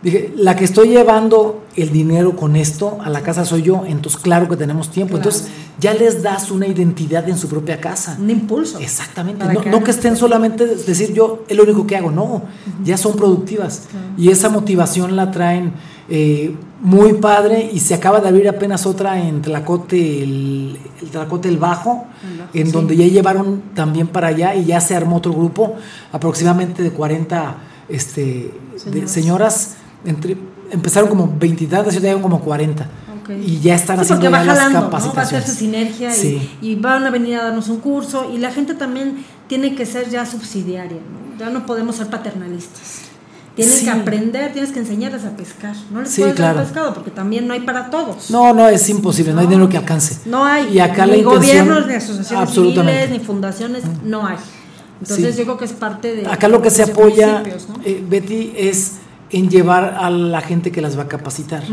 [0.05, 4.21] Dije, la que estoy llevando el dinero con esto a la casa soy yo, entonces
[4.21, 5.15] claro que tenemos tiempo.
[5.15, 5.31] Claro.
[5.31, 8.19] Entonces ya les das una identidad en su propia casa.
[8.21, 8.79] Un impulso.
[8.79, 9.43] Exactamente.
[9.43, 12.43] No, que no hagan que estén solamente decir yo es lo único que hago, no,
[12.85, 13.85] ya son productivas.
[14.19, 15.73] Y esa motivación la traen
[16.11, 21.49] eh, muy padre y se acaba de abrir apenas otra en Tlacote, el, el Tlacote
[21.49, 22.73] el Bajo, El Bajo, en sí.
[22.73, 25.77] donde ya llevaron también para allá y ya se armó otro grupo,
[26.13, 27.57] aproximadamente de 40
[27.89, 28.53] este,
[28.85, 29.77] de Señoras.
[30.05, 30.37] Entre,
[30.71, 32.89] empezaron como 20 y tantas como 40.
[33.23, 33.31] Ok.
[33.45, 34.53] Y ya están Sí, haciendo las ¿no?
[34.53, 35.45] Va a capacitaciones.
[35.45, 36.51] hacerse sinergia y- Sí.
[36.61, 40.11] y, van a venir a darnos un curso y la gente también tiene que ser
[40.11, 41.39] ya subsidiaria, ¿no?
[41.39, 43.03] Ya no podemos ser paternalistas.
[43.57, 43.85] Tienes Sí.
[43.85, 45.75] que aprender, tienes que enseñarles a pescar.
[45.93, 46.67] No les Sí, puedes dar claro.
[46.67, 48.31] pescado porque también no hay para todos.
[48.31, 50.19] No, no, es imposible, no, hay dinero que alcance.
[50.29, 50.73] No hay.
[50.75, 54.37] Y acá ni la intención- gobiernos, ni asociaciones civiles, ni fundaciones, no hay.
[55.01, 55.39] Entonces Sí.
[55.39, 56.27] yo creo que es parte de...
[56.27, 57.81] Acá lo que se apoya, ¿no?
[57.85, 58.93] eh, Betty, es
[59.35, 61.65] en llevar a la gente que las va a capacitar.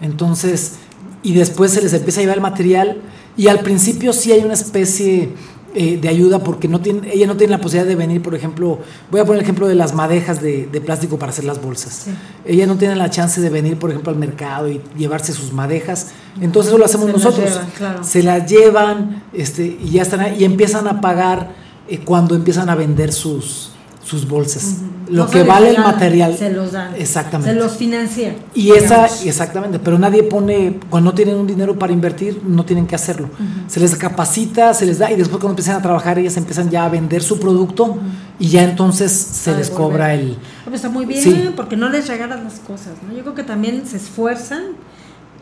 [0.00, 0.76] Entonces,
[1.22, 2.98] y después se les empieza a llevar el material
[3.36, 5.30] y al principio sí hay una especie
[5.74, 8.78] eh, de ayuda porque no tiene, ella no tiene la posibilidad de venir, por ejemplo,
[9.10, 12.02] voy a poner el ejemplo de las madejas de, de plástico para hacer las bolsas.
[12.06, 12.10] Sí.
[12.44, 16.08] Ella no tiene la chance de venir, por ejemplo, al mercado y llevarse sus madejas.
[16.40, 17.50] Entonces eso lo hacemos Se nosotros.
[17.50, 18.04] llevan, claro.
[18.04, 21.50] Se las llevan este, y ya están ahí, y empiezan a pagar
[21.88, 23.69] eh, cuando empiezan a vender sus,
[24.02, 24.76] sus bolsas.
[25.08, 26.36] Lo No que vale el material.
[26.36, 26.94] Se los dan.
[26.96, 27.52] Exactamente.
[27.52, 28.34] Se los financia.
[28.54, 32.86] Y esa, exactamente, pero nadie pone, cuando no tienen un dinero para invertir, no tienen
[32.86, 33.28] que hacerlo.
[33.66, 36.84] Se les capacita, se les da, y después cuando empiezan a trabajar, ellas empiezan ya
[36.84, 37.98] a vender su producto
[38.38, 39.90] y ya entonces se A les devolver.
[39.92, 40.36] cobra el...
[40.64, 41.50] Pues está muy bien, Sí.
[41.56, 43.14] porque no les regalan las cosas, ¿no?
[43.14, 44.62] Yo creo que también se esfuerzan,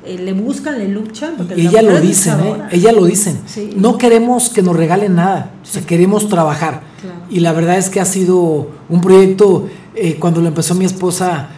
[0.05, 1.35] eh, le buscan, le luchan.
[1.37, 2.57] Porque la ella lo dicen, ¿eh?
[2.73, 3.38] Ella lo dicen.
[3.77, 6.88] No queremos que nos regalen nada, o sea, queremos trabajar.
[7.01, 7.21] Claro.
[7.31, 11.49] Y la verdad es que ha sido un proyecto, eh, cuando lo empezó mi esposa,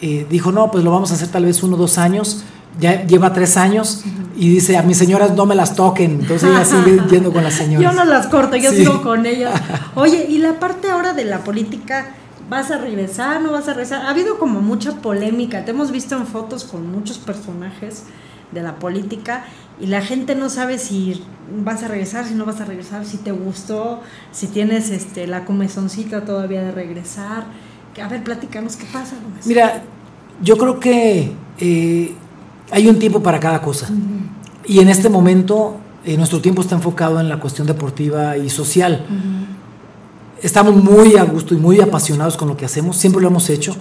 [0.00, 2.44] eh, dijo, no, pues lo vamos a hacer tal vez uno o dos años,
[2.78, 4.02] ya lleva tres años,
[4.36, 7.54] y dice, a mis señoras no me las toquen, entonces ella sigue yendo con las
[7.54, 7.92] señoras.
[7.94, 8.78] Yo no las corto, yo Sí.
[8.78, 9.60] sigo con ellas.
[9.94, 12.14] Oye, y la parte ahora de la política,
[12.48, 13.42] ¿vas a regresar?
[13.42, 14.06] ¿No vas a regresar?
[14.06, 15.64] Ha habido como mucha polémica.
[15.64, 18.04] Te hemos visto en fotos con muchos personajes
[18.52, 19.44] de la política
[19.80, 21.22] y la gente no sabe si
[21.64, 25.44] vas a regresar, si no vas a regresar, si te gustó, si tienes este la
[25.44, 27.44] comezoncita todavía de regresar.
[28.00, 29.16] A ver, platícanos qué pasa.
[29.46, 29.82] Mira,
[30.42, 32.14] yo creo que eh,
[32.70, 33.88] hay un tiempo para cada cosa.
[34.66, 39.04] Y en este momento eh, nuestro tiempo está enfocado en la cuestión deportiva y social.
[40.42, 43.74] Estamos muy a gusto y muy apasionados con lo que hacemos, siempre lo hemos hecho.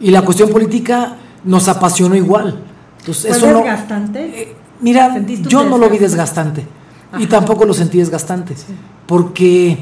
[0.00, 2.58] Y la cuestión política nos apasionó igual.
[2.98, 4.42] Entonces, ¿Fue eso no, desgastante?
[4.42, 6.64] eh, mira, ¿Sentiste un yo no lo vi desgastante.
[7.18, 8.54] Y tampoco lo sentí desgastante.
[9.06, 9.78] Porque,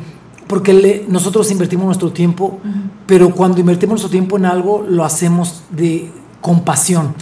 [0.46, 2.58] porque le- nosotros invertimos nuestro tiempo,
[3.06, 6.10] pero cuando invertimos nuestro tiempo en algo, lo hacemos de
[6.40, 7.14] con pasión.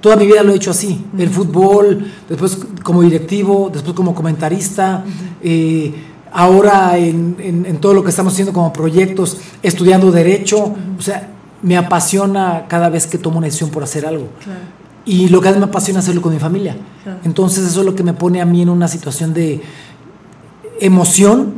[0.00, 1.04] Toda mi vida lo he hecho así.
[1.16, 5.04] El fútbol, después como directivo, después como comentarista,
[5.42, 5.94] eh,
[6.32, 10.74] ahora en, en- en todo lo que estamos haciendo como proyectos, estudiando derecho.
[10.98, 11.30] O sea,
[11.62, 14.28] me apasiona cada vez que tomo una decisión por hacer algo.
[14.42, 14.60] Claro.
[15.06, 16.76] Y lo que más me apasiona es hacerlo con mi familia.
[17.24, 19.60] Entonces eso es lo que me pone a mí en una situación de
[20.80, 21.52] emoción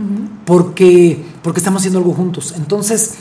[0.45, 2.55] porque, porque estamos haciendo algo juntos.
[2.57, 3.15] Entonces,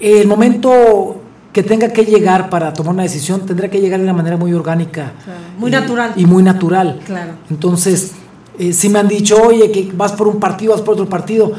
[0.00, 1.20] el momento
[1.52, 4.52] que tenga que llegar para tomar una decisión tendrá que llegar de una manera muy
[4.52, 5.12] orgánica.
[5.24, 5.40] Claro.
[5.58, 6.12] Muy y- natural.
[6.16, 7.00] Y muy natural.
[7.04, 7.32] Claro.
[7.50, 8.12] Entonces,
[8.58, 11.52] eh, si me han dicho, oye, que vas por un partido, vas por otro partido.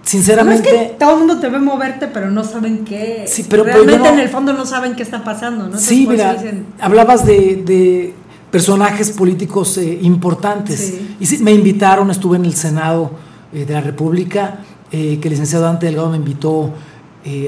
[0.00, 3.24] No es Sinceramente, que todo el mundo te ve moverte, pero no saben qué.
[3.28, 5.78] Sí, pero- pero realmente no- en el fondo no saben qué está pasando, ¿no?
[5.78, 8.14] Sí, mira, dicen, hablabas de, de
[8.50, 10.80] personajes políticos eh, importantes.
[10.80, 11.16] Sí.
[11.20, 13.12] Y sí, me invitaron, estuve en el Senado
[13.52, 14.60] eh, de la República,
[14.90, 16.72] eh, que el licenciado Dante Delgado me invitó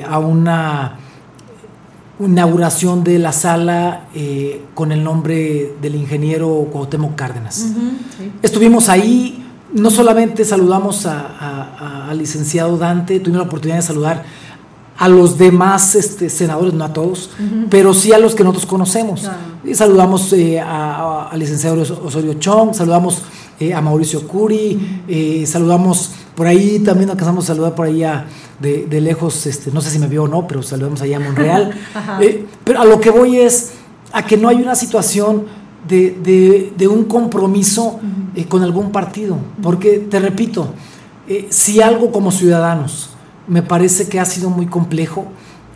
[0.09, 0.99] a una
[2.21, 4.03] inauguración de la sala
[4.75, 7.55] con el nombre del ingeniero Cuauhtémoc Cárdenas.
[7.55, 8.33] sí.
[8.43, 9.42] Estuvimos ahí,
[9.73, 14.25] no solamente saludamos a- a- a- al licenciado Dante, tuvimos la oportunidad de saludar
[14.99, 17.31] a los demás este, senadores, no a todos,
[17.71, 19.29] pero sí a los que nosotros conocemos.
[19.65, 23.23] Y saludamos eh, al licenciado Osorio Chong, saludamos
[23.59, 28.27] eh, a Mauricio Curi, eh, saludamos por ahí, también alcanzamos a saludar por ahí a-
[28.61, 31.21] de, de lejos, este, no sé si me vio o no, pero saludamos allá a
[31.21, 31.71] Monreal.
[32.21, 33.73] Eh, pero a lo que voy es
[34.13, 35.47] a que no hay una situación
[35.89, 37.99] de, de- de un compromiso
[38.35, 39.37] eh, con algún partido.
[39.63, 40.73] Porque, te repito,
[41.29, 43.11] eh, si algo como ciudadanos
[43.49, 45.27] me parece que ha sido muy complejo,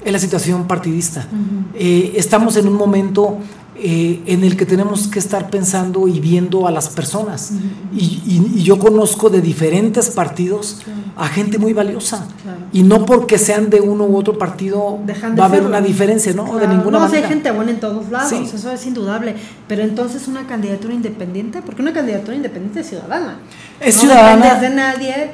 [0.04, 1.26] es la situación partidista.
[1.74, 3.38] Eh, estamos en un momento
[3.78, 7.52] eh, en el que tenemos que estar pensando y viendo a las personas.
[7.94, 10.82] y, y- y yo conozco de diferentes partidos
[11.16, 12.26] a gente muy valiosa.
[12.42, 12.58] Claro.
[12.72, 16.32] Y no porque sean de uno u otro partido Dejan va a haber una diferencia,
[16.34, 16.44] ¿no?
[16.58, 17.22] de ninguna no, manera.
[17.26, 18.50] hay gente buena en todos lados, Sí.
[18.54, 19.34] eso es indudable.
[19.68, 23.38] Pero entonces una candidatura independiente, porque una candidatura independiente es ciudadana.
[23.80, 24.44] Es no ciudadana.
[24.44, 25.30] dependes de nadie,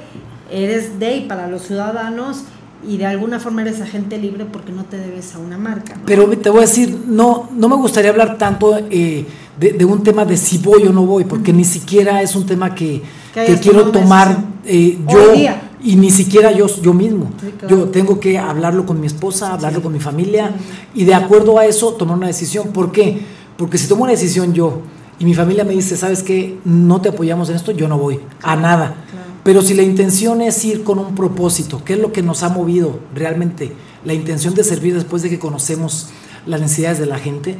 [0.50, 2.44] eres de y para los ciudadanos
[2.86, 5.94] y de alguna forma eres agente libre porque no te debes a una marca.
[5.96, 6.02] ¿no?
[6.04, 9.24] Pero te voy a decir, no, no me gustaría hablar tanto eh,
[9.58, 12.44] de, de un tema de si voy o no voy, porque ni siquiera es un
[12.46, 13.02] tema que,
[13.34, 15.70] Que quiero tomar eh, yo día.
[15.82, 17.30] y ni siquiera yo, yo mismo.
[17.40, 17.76] Sí, claro.
[17.76, 20.50] Yo tengo que hablarlo con mi esposa, hablarlo con mi familia
[20.94, 22.68] y de acuerdo a eso tomar una decisión.
[22.72, 23.20] ¿Por qué?
[23.56, 24.80] Porque si tomo una decisión yo
[25.18, 26.58] y mi familia me dice, ¿sabes qué?
[26.64, 28.94] No te apoyamos en esto, yo no voy a nada.
[29.10, 29.31] Claro.
[29.42, 32.48] Pero si la intención es ir con un propósito, ¿qué es lo que nos ha
[32.48, 33.72] movido realmente?
[34.05, 36.09] La intención de servir después de que conocemos
[36.46, 37.57] las necesidades de la gente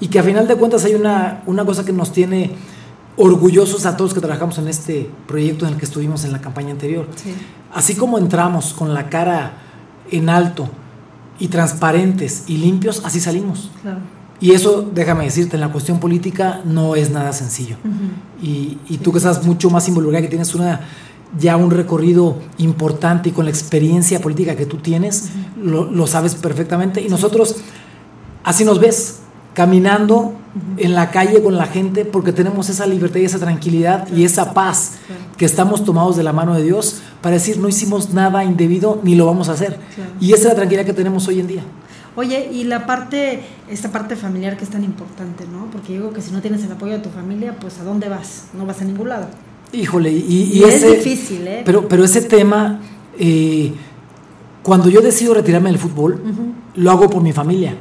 [0.00, 2.52] y que a final de cuentas hay una, una cosa que nos tiene
[3.16, 6.70] orgullosos a todos que trabajamos en este proyecto en el que estuvimos en la campaña
[6.70, 7.08] anterior.
[7.16, 7.34] Sí.
[7.72, 9.54] Así como entramos con la cara
[10.10, 10.68] en alto
[11.38, 13.70] y transparentes y limpios, así salimos.
[13.82, 13.98] Claro.
[14.40, 17.76] Y eso, déjame decirte, en la cuestión política no es nada sencillo.
[18.42, 20.80] Y, y tú que estás mucho más involucrada, que tienes una
[21.38, 26.34] ya un recorrido importante y con la experiencia política que tú tienes, lo, lo sabes
[26.34, 27.00] perfectamente.
[27.00, 27.56] Y nosotros,
[28.44, 29.20] así nos ves,
[29.54, 30.34] caminando
[30.76, 34.52] en la calle con la gente, porque tenemos esa libertad y esa tranquilidad y esa
[34.52, 35.22] paz Claro.
[35.36, 39.14] que estamos tomados de la mano de Dios para decir no hicimos nada indebido ni
[39.14, 39.78] lo vamos a hacer.
[39.94, 40.10] Claro.
[40.20, 41.62] Y esa es la tranquilidad que tenemos hoy en día.
[42.16, 45.68] Oye, y la parte, esta parte familiar que es tan importante, ¿no?
[45.72, 48.44] Porque digo que si no tienes el apoyo de tu familia, pues ¿a dónde vas?
[48.56, 49.26] No vas a ningún lado.
[49.74, 50.16] Híjole, y,
[50.54, 51.62] y Y es ese- difícil, ¿eh?
[51.64, 52.80] Pero, pero ese tema,
[53.18, 53.72] eh,
[54.62, 56.20] cuando yo decido retirarme del fútbol,
[56.76, 57.74] lo hago por mi familia.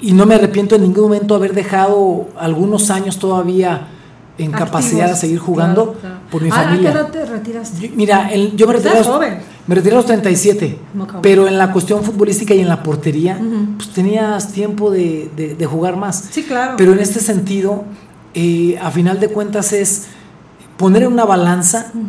[0.00, 3.88] Y no me arrepiento en ningún momento haber dejado algunos años todavía
[4.36, 6.16] en capacidad de seguir jugando Claro, claro.
[6.30, 6.90] por mi Ah, ¿A qué familia.
[6.90, 7.88] edad te retiraste?
[7.88, 9.38] Yo- mira, el- yo me retiré, los, joven.
[9.68, 11.20] me retiré a los 37, Como joven.
[11.22, 13.76] pero en la cuestión futbolística y en la portería, Ujú.
[13.76, 16.28] pues tenías tiempo de, de- de jugar más.
[16.32, 16.74] Sí, claro.
[16.76, 17.84] Pero en este sentido,
[18.34, 20.06] eh, a final de cuentas es
[20.76, 22.04] poner en una balanza Ujú.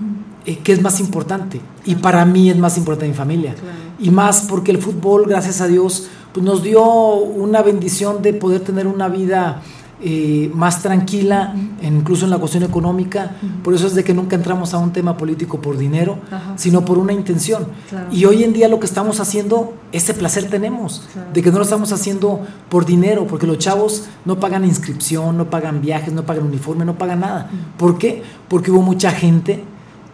[0.46, 1.62] eh, qué es más importante.
[1.86, 3.54] Y para mí es más importante mi familia.
[3.54, 3.78] Claro.
[4.00, 8.62] Y más porque el fútbol, gracias a Dios, pues nos dio una bendición de poder
[8.62, 9.62] tener una vida
[10.02, 13.36] eh, más tranquila, incluso en la cuestión económica.
[13.64, 16.54] Por eso es de que nunca entramos a un tema político por dinero, Ajá.
[16.58, 17.68] sino por una intención.
[17.90, 18.08] Claro.
[18.12, 21.30] Y hoy en día lo que estamos haciendo, ese placer tenemos, Claro.
[21.34, 25.50] de que no lo estamos haciendo por dinero, porque los chavos no pagan inscripción, no
[25.50, 27.50] pagan viajes, no pagan uniforme, no pagan nada.
[27.78, 28.22] ¿Por qué?
[28.50, 29.64] Porque hubo mucha gente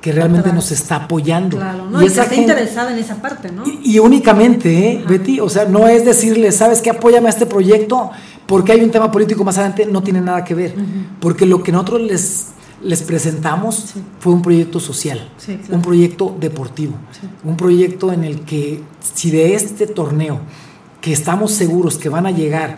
[0.02, 1.58] que realmente nos está apoyando.
[1.58, 2.00] Claro, ¿no?
[2.00, 3.64] Y, que está gente- interesada en esa parte, ¿no?
[3.66, 5.06] y, y únicamente, ¿eh.
[5.08, 6.90] Betty, o sea, no es decirle, ¿sabes qué?
[6.90, 8.10] Apóyame a este proyecto
[8.48, 10.74] porque hay un tema político más adelante, no tiene nada que ver.
[11.20, 12.48] Porque lo que nosotros les,
[12.84, 14.02] les presentamos Sí.
[14.20, 15.76] fue un proyecto social, Sí, claro.
[15.76, 17.28] un proyecto deportivo, Sí.
[17.44, 18.82] un proyecto en el que
[19.14, 20.40] si de este torneo,
[21.00, 22.78] que estamos seguros que van a llegar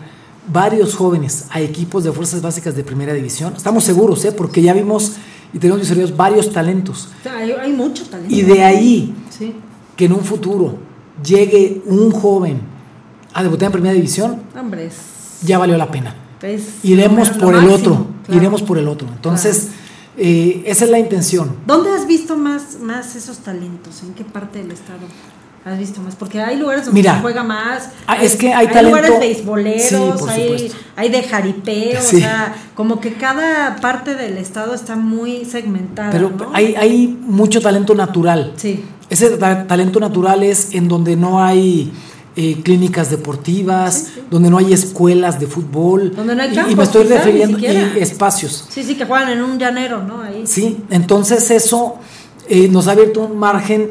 [0.52, 4.32] varios jóvenes a equipos de fuerzas básicas de primera división, estamos seguros, ¿eh?
[4.32, 5.12] porque ya vimos
[5.54, 7.08] y tenemos visualizados varios talentos.
[7.20, 8.34] O sea, hay, hay mucho talento.
[8.34, 9.54] Y de ahí Sí.
[9.96, 10.76] que en un futuro
[11.24, 12.60] llegue un joven
[13.32, 14.96] a debutar en primera división, Hombre, es,
[15.42, 16.14] ya valió la pena.
[16.42, 18.40] es Iremos por el máximo, otro, claro.
[18.40, 19.08] iremos por el otro.
[19.08, 19.68] Entonces,
[20.16, 21.56] eh, esa es la intención.
[21.66, 24.02] ¿Dónde has visto más, más esos talentos?
[24.02, 25.00] ¿En qué parte del estado
[25.64, 26.14] has visto más?
[26.14, 27.88] Porque hay lugares donde Mira, se juega más.
[28.06, 32.16] ah, es que hay talento- lugares beisboleros, Sí, hay, hay de jaripeo, Sí.
[32.16, 36.10] o sea, como que cada parte del estado está muy segmentada.
[36.10, 36.50] Pero ¿no?
[36.52, 38.52] hay, hay mucho talento natural.
[38.56, 38.84] Sí.
[39.08, 41.92] Ese ta- talento natural es en donde no hay
[42.36, 44.20] eh, clínicas deportivas, Sí, sí.
[44.28, 46.12] donde no hay escuelas de fútbol.
[46.16, 47.66] Donde no hay y- y, campos, me estoy refiriendo y
[48.00, 48.66] espacios.
[48.70, 50.20] Sí, sí, que juegan en un llanero, ¿no?
[50.20, 50.42] Ahí.
[50.44, 51.96] Sí, entonces eso
[52.48, 53.90] eh, nos ha abierto un margen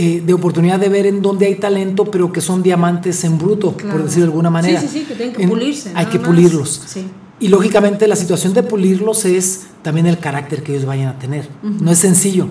[0.00, 3.72] eh, de oportunidad de ver en dónde hay talento, pero que son diamantes en bruto,
[3.76, 3.96] Claro.
[3.96, 4.80] por decirlo de alguna manera.
[4.80, 5.90] Sí, sí, sí, que tienen que En- pulirse.
[5.94, 6.28] Hay que más.
[6.28, 6.82] pulirlos.
[6.86, 7.04] Sí.
[7.40, 11.48] Y lógicamente la situación de pulirlos es también el carácter que ellos vayan a tener.
[11.62, 12.46] No es sencillo.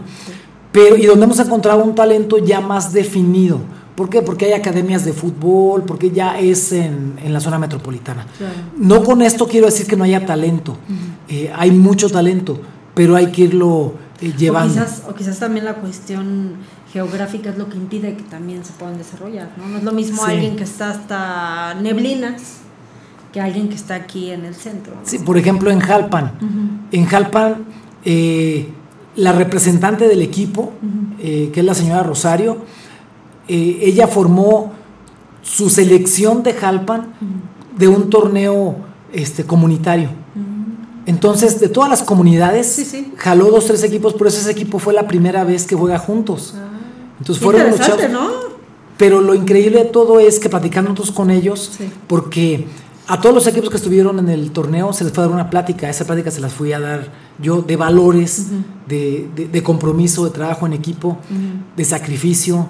[0.71, 3.60] Pero, y donde hemos encontrado un talento ya más definido.
[3.95, 4.21] ¿Por qué?
[4.21, 8.27] Porque hay academias de fútbol, porque ya es en, en la zona metropolitana.
[8.38, 8.53] Claro.
[8.77, 10.77] No con esto quiero decir que no haya talento.
[11.29, 12.60] Eh, hay mucho talento,
[12.93, 14.73] pero hay que irlo eh, llevando.
[14.73, 16.57] O quizás, o quizás también la cuestión
[16.97, 19.67] geográfica es lo que impide que también se puedan desarrollar, ¿no?
[19.69, 20.31] No es lo mismo Sí.
[20.31, 22.41] alguien que está hasta Neblinas
[23.31, 24.93] que alguien que está aquí en el centro.
[24.95, 25.01] ¿no?
[25.03, 26.31] Sí, por ejemplo, en Jalpan.
[26.91, 27.65] En Jalpan,
[28.05, 28.69] eh,
[29.15, 30.71] la representante del equipo,
[31.19, 32.57] eh, que es la señora Rosario,
[33.47, 34.71] eh, ella formó
[35.41, 37.07] su selección de Jalpan
[37.77, 38.75] de un torneo
[39.13, 40.10] este, comunitario.
[41.06, 43.13] Entonces, de todas las comunidades, Sí, sí.
[43.17, 46.54] jaló dos, tres equipos, por eso ese equipo fue la primera vez que juega juntos.
[47.19, 48.31] Entonces fueron los interesante, chavos.
[48.51, 48.57] ¿no?
[48.97, 51.89] Pero lo increíble de todo es que platicando nosotros con ellos, Sí.
[52.07, 52.65] porque
[53.07, 55.49] a todos los equipos que estuvieron en el torneo se les fue a dar una
[55.49, 57.07] plática, esa plática se las fui a dar
[57.39, 58.47] yo de valores,
[58.87, 61.17] de, de- de compromiso, de trabajo en equipo,
[61.75, 62.67] de sacrificio,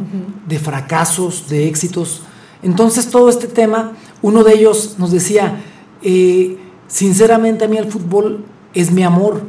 [0.47, 2.21] de fracasos, de éxitos.
[2.61, 5.61] Entonces todo este tema, uno de ellos nos decía,
[6.03, 9.41] eh, sinceramente a mí el fútbol es mi amor.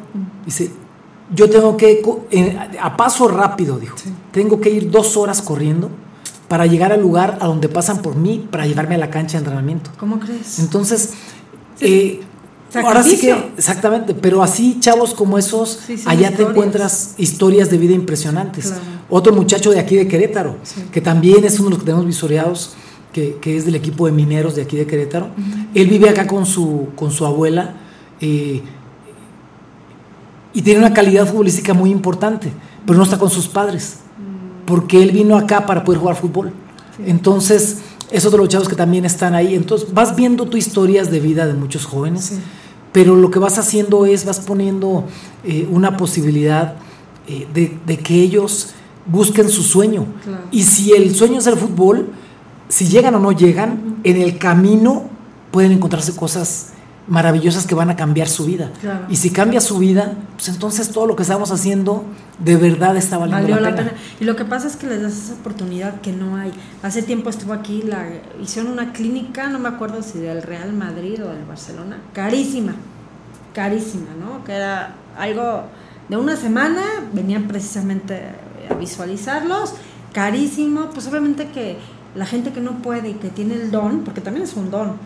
[0.46, 0.70] Dice,
[1.35, 2.03] yo tengo que,
[2.81, 3.97] a paso rápido, dijo,
[4.33, 5.91] tengo que ir dos horas corriendo
[6.49, 9.39] para llegar al lugar a donde pasan por mí, para llevarme a la cancha de
[9.41, 9.91] entrenamiento.
[9.99, 10.59] ¿Cómo crees?
[10.59, 11.11] Entonces,
[11.81, 12.20] eh,
[12.74, 17.70] ahora sí que, exactamente, pero así chavos como esos, Sí, sí, allá te encuentras historias
[17.70, 18.66] de vida impresionantes.
[18.68, 18.83] Claro.
[19.11, 20.83] Otro muchacho de aquí de Querétaro, Sí.
[20.91, 22.72] que también es uno de los que tenemos visoreados,
[23.12, 25.29] que, que es del equipo de mineros de aquí de Querétaro.
[25.74, 27.74] Él vive acá con su, con su abuela
[28.20, 28.62] eh,
[30.55, 32.53] y tiene una calidad futbolística muy importante,
[32.86, 33.99] pero no está con sus padres,
[34.66, 36.53] porque él vino acá para poder jugar fútbol.
[37.07, 37.78] Entonces,
[38.11, 39.55] es otro de los chavos que también están ahí.
[39.55, 42.38] Entonces, vas viendo tu historias de vida de muchos jóvenes, Sí.
[42.92, 45.05] pero lo que vas haciendo es, vas poniendo
[45.44, 46.74] eh, una posibilidad
[47.28, 48.70] eh, de, de que ellos
[49.07, 50.07] busquen su sueño.
[50.24, 50.42] Claro.
[50.51, 52.09] Y si el sueño es el fútbol,
[52.68, 55.05] si llegan o no llegan, en el camino
[55.51, 56.72] pueden encontrarse cosas
[57.09, 58.71] maravillosas que van a cambiar su vida.
[58.81, 59.07] Claro.
[59.09, 62.05] Y si cambia su vida, pues entonces todo lo que estamos haciendo
[62.39, 63.93] de verdad está valiendo Valió la, pena.
[64.21, 66.53] Y lo que pasa es que les das esa oportunidad que no hay.
[66.83, 68.07] Hace tiempo estuvo aquí, la,
[68.41, 72.75] hicieron una clínica, no me acuerdo si del Real Madrid o del Barcelona, carísima,
[73.55, 74.45] carísima, ¿no?
[74.45, 75.65] Que era algo
[76.09, 76.83] de una semana,
[77.13, 78.23] venían precisamente
[78.71, 79.75] a visualizarlos,
[80.13, 81.79] carísimo, pues obviamente que
[82.15, 84.97] la gente que no puede y que tiene el don, porque también es un don,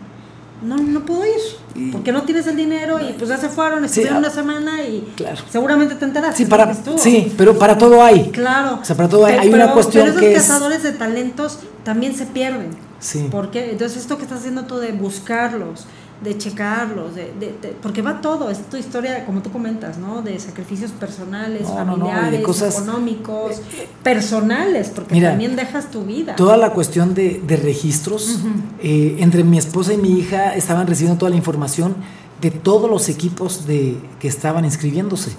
[0.61, 4.17] no, no pudo ir, porque no tienes el dinero y pues ya se fueron, estuvieron
[4.17, 5.41] ah, una semana y claro.
[5.49, 6.43] seguramente te enteraste.
[6.43, 8.29] Sí, para, porque sí, pero para todo hay.
[8.31, 8.79] Claro.
[8.81, 10.41] O sea, para todo hay, Pe- hay una pero- cuestión pero esos que es...
[10.47, 12.69] cazadores de talentos también se pierden.
[12.99, 13.27] Sí.
[13.29, 13.71] ¿Por qué?
[13.71, 15.85] Entonces esto que estás haciendo tú de buscarlos,
[16.23, 20.21] de checarlos, de, de- de- porque va todo, es tu historia, como tú comentas, ¿no?
[20.21, 23.61] De sacrificios personales, No, no, no, y de familiares, cosas- económicos,
[24.03, 26.35] personales, porque Mira, también dejas tu vida.
[26.35, 28.39] Toda la cuestión de, registros,
[28.81, 31.95] eh, entre mi esposa y mi hija estaban recibiendo toda la información
[32.41, 35.31] de todos los equipos de, que estaban inscribiéndose.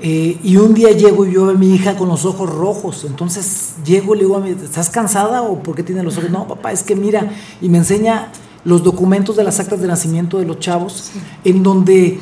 [0.00, 3.04] Eh, y un día llego y yo veo a mi hija con los ojos rojos.
[3.04, 6.30] Entonces llego y le digo a mi ¿estás cansada o por qué tiene los ojos?
[6.30, 7.28] No, papá, es que mira,
[7.60, 8.28] y me enseña
[8.64, 11.10] los documentos de las actas de nacimiento de los chavos,
[11.44, 12.20] en donde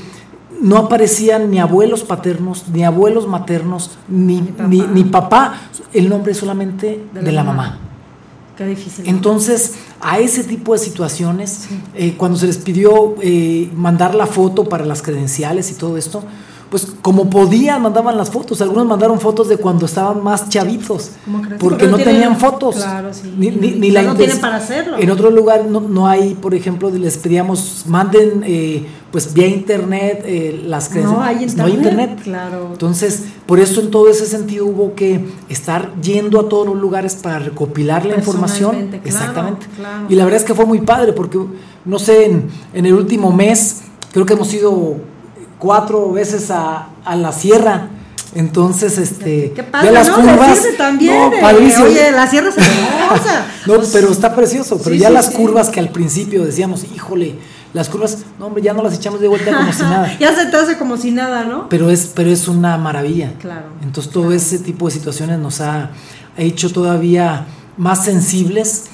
[0.61, 4.69] no aparecían ni abuelos paternos, ni abuelos maternos, ni, Ni papá.
[4.69, 5.61] ni, ni papá,
[5.93, 7.79] el nombre solamente de, la mamá.
[8.57, 9.07] Qué difícil.
[9.07, 14.65] Entonces, a ese tipo de situaciones, eh, cuando se les pidió eh, mandar la foto
[14.69, 16.25] para las credenciales y todo esto,
[16.71, 18.61] pues como podían mandaban las fotos.
[18.61, 21.61] Algunos mandaron fotos de cuando estaban más chavitos, ¿Cómo crees?
[21.61, 22.75] porque, Porque no no tienen- tenían fotos.
[22.77, 23.33] claro, sí.
[23.39, 24.97] Ni, ni- ni la no tienen para hacerlo.
[24.99, 30.23] En otro lugar no, no hay, por ejemplo, les pedíamos, manden eh, pues vía internet
[30.27, 31.53] eh, las no hay credenciales.
[31.53, 31.79] internet.
[31.79, 32.21] internet.
[32.25, 32.69] Claro.
[32.73, 37.15] Entonces, por eso en todo ese sentido hubo que estar yendo a todos los lugares
[37.15, 38.89] para recopilar la información.
[38.89, 39.67] Claro, Exactamente.
[39.77, 40.07] claro.
[40.09, 41.39] Y la verdad es que fue muy padre porque,
[41.85, 44.97] no sé, en, en el último mes creo que hemos ido
[45.59, 47.89] cuatro veces a, a la sierra.
[48.35, 50.17] Entonces, este, Qué padre, ya las ¿no?
[50.17, 50.63] curvas.
[50.77, 51.31] También.
[51.31, 51.75] no, eh.
[51.83, 53.47] Oye, la sierra es hermosa.
[53.67, 54.79] No, Pues, pero está precioso.
[54.83, 55.33] Pero sí, ya sí, las sí.
[55.35, 57.37] curvas que al principio decíamos, híjole,
[57.73, 60.19] las curvas, no, hombre, ya no las echamos de vuelta como si nada.
[60.19, 61.69] ya se te hace como si nada, ¿no?
[61.71, 63.33] Pero es, pero es una maravilla.
[63.41, 63.67] Claro.
[63.83, 65.91] Entonces todo ese tipo de situaciones nos ha
[66.37, 67.47] hecho todavía
[67.79, 68.85] más sensibles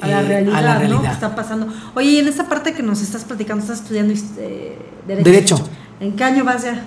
[0.00, 1.02] A la eh, realidad, a la ¿no?
[1.02, 1.66] Que está pasando.
[1.94, 5.24] Oye, y en esta parte que nos estás platicando, estás estudiando eh, Derecho.
[5.24, 5.68] Derecho.
[6.02, 6.84] ¿En qué año vas ya?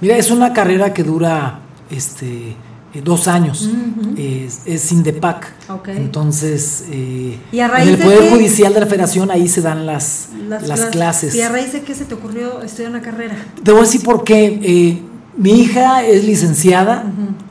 [0.00, 2.54] Mira, es una carrera que dura este
[2.92, 3.68] eh, dos años.
[4.16, 5.52] Es, es Indepac.
[5.70, 5.88] Ok.
[5.88, 8.30] Entonces, eh, ¿Y a raíz en el de Poder?
[8.30, 11.34] Judicial de la Federación ahí se dan las, las, clas- clases.
[11.34, 13.34] ¿Y a raíz de qué se te ocurrió estudiar una carrera?
[13.62, 14.60] Te voy a decir por qué.
[14.62, 15.02] Eh,
[15.36, 17.04] mi hija es licenciada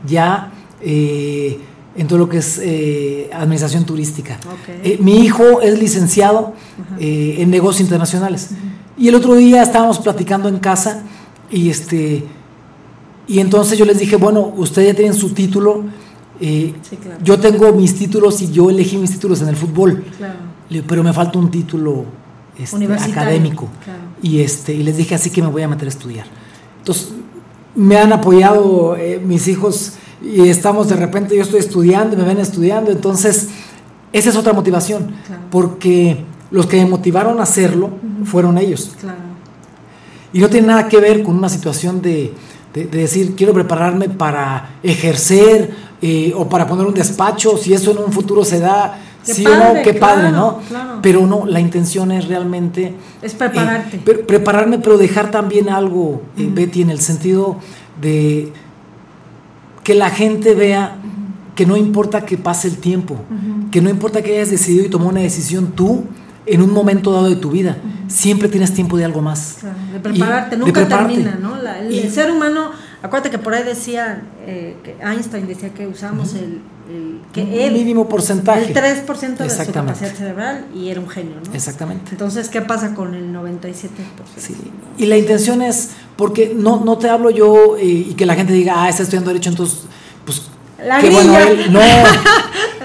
[0.05, 0.51] ya
[0.81, 1.59] eh,
[1.95, 4.35] en todo lo que es eh, administración turística.
[4.45, 4.83] Ok.
[4.83, 6.53] Eh, mi hijo es licenciado
[6.99, 8.49] eh, en negocios internacionales.
[8.99, 11.03] Y el otro día estábamos platicando en casa
[11.49, 12.25] y este
[13.27, 15.83] y entonces yo les dije, bueno, ustedes ya tienen su título.
[16.41, 17.19] eh, Sí, claro.
[17.23, 20.03] Yo tengo mis títulos y yo elegí mis títulos en el fútbol.
[20.17, 20.33] Claro.
[20.87, 22.05] Pero me falta un título
[22.57, 23.67] este, académico.
[23.83, 23.99] claro.
[24.23, 26.25] Y, este, y les dije, así que me voy a meter a estudiar.
[26.79, 27.09] Entonces,
[27.75, 29.93] me han apoyado eh, mis hijos
[30.23, 32.89] y estamos de repente, yo estoy estudiando y me ven estudiando.
[32.91, 33.49] Entonces,
[34.11, 35.43] esa es otra motivación, Claro.
[35.51, 37.89] porque los que me motivaron a hacerlo
[38.25, 38.95] fueron ellos.
[38.99, 39.17] Claro.
[40.33, 42.33] Y no tiene nada que ver con una situación de,
[42.73, 45.71] de- de decir, quiero prepararme para ejercer
[46.01, 49.45] eh, o para poner un despacho, si eso en un futuro se da, Qué sí
[49.45, 50.59] o no, qué padre, ¿no?
[50.69, 50.99] claro.
[51.01, 52.93] Pero no, la intención es realmente...
[53.21, 53.97] Es prepararte.
[53.97, 57.57] eh, pre- prepararme, pero dejar también algo, eh, Betty, en el sentido
[58.01, 58.51] de
[59.83, 60.95] que la gente vea
[61.55, 63.17] que no importa que pase el tiempo,
[63.71, 66.05] que no importa que hayas decidido y tomado una decisión tú
[66.53, 67.77] en un momento dado de tu vida,
[68.07, 69.57] siempre tienes tiempo de algo más.
[69.59, 71.13] Claro, de prepararte, Y- de nunca prepararte.
[71.13, 71.57] termina, ¿no?
[71.61, 72.71] La- el, Y- el ser humano,
[73.03, 77.53] acuérdate que por ahí decía, eh, que Einstein decía que usamos el, el- que Un
[77.53, 78.65] él, mínimo porcentaje.
[78.65, 81.53] el 3% de su capacidad cerebral y era un genio, ¿no?
[81.53, 82.11] Exactamente.
[82.11, 84.23] Entonces, ¿qué pasa con el 97%?
[84.37, 84.55] Sí.
[84.97, 88.53] Y la intención es, porque no, no te hablo yo eh, y que la gente
[88.53, 89.81] diga, ah, está estudiando Derecho, entonces,
[90.25, 90.41] pues,
[90.85, 91.71] La qué bueno él.
[91.71, 91.79] No,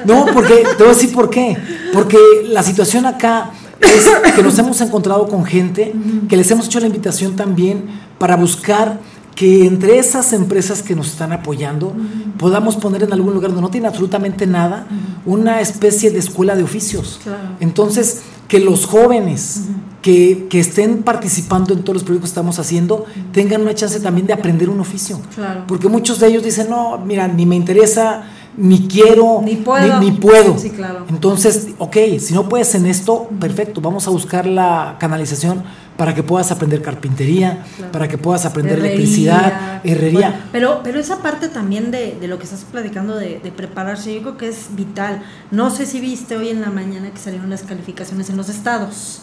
[0.05, 1.57] no, porque te voy a decir por qué.
[1.93, 2.19] Porque
[2.49, 5.95] la situación acá es que nos hemos encontrado con gente
[6.29, 7.85] que les hemos hecho la invitación también
[8.19, 8.99] para buscar
[9.35, 11.95] que entre esas empresas que nos están apoyando
[12.39, 14.87] podamos poner en algún lugar donde no tiene absolutamente nada
[15.27, 17.21] una especie de escuela de oficios.
[17.23, 17.57] Claro.
[17.61, 19.63] Entonces, que los jóvenes
[20.05, 24.27] que, que estén participando en todos los proyectos que estamos haciendo tengan una chance también
[24.27, 25.19] de aprender un oficio.
[25.35, 25.65] Claro.
[25.67, 28.25] Porque muchos de ellos dicen, no, mira, ni me interesa,
[28.59, 29.99] ni quiero, Ni puedo.
[30.01, 30.59] Ni, ni puedo.
[30.59, 31.07] Sí, claro.
[31.09, 35.63] Entonces, ok, si no puedes en esto, perfecto, vamos a buscar la canalización
[35.97, 37.91] para que puedas aprender carpintería, Claro.
[37.93, 38.95] para que puedas aprender Herrería.
[38.97, 40.29] electricidad, herrería.
[40.29, 44.13] Bueno, pero, pero esa parte también de, de lo que estás platicando de, de prepararse,
[44.15, 45.23] yo creo que es vital.
[45.51, 49.23] No sé si viste hoy en la mañana que salieron las calificaciones en los estados.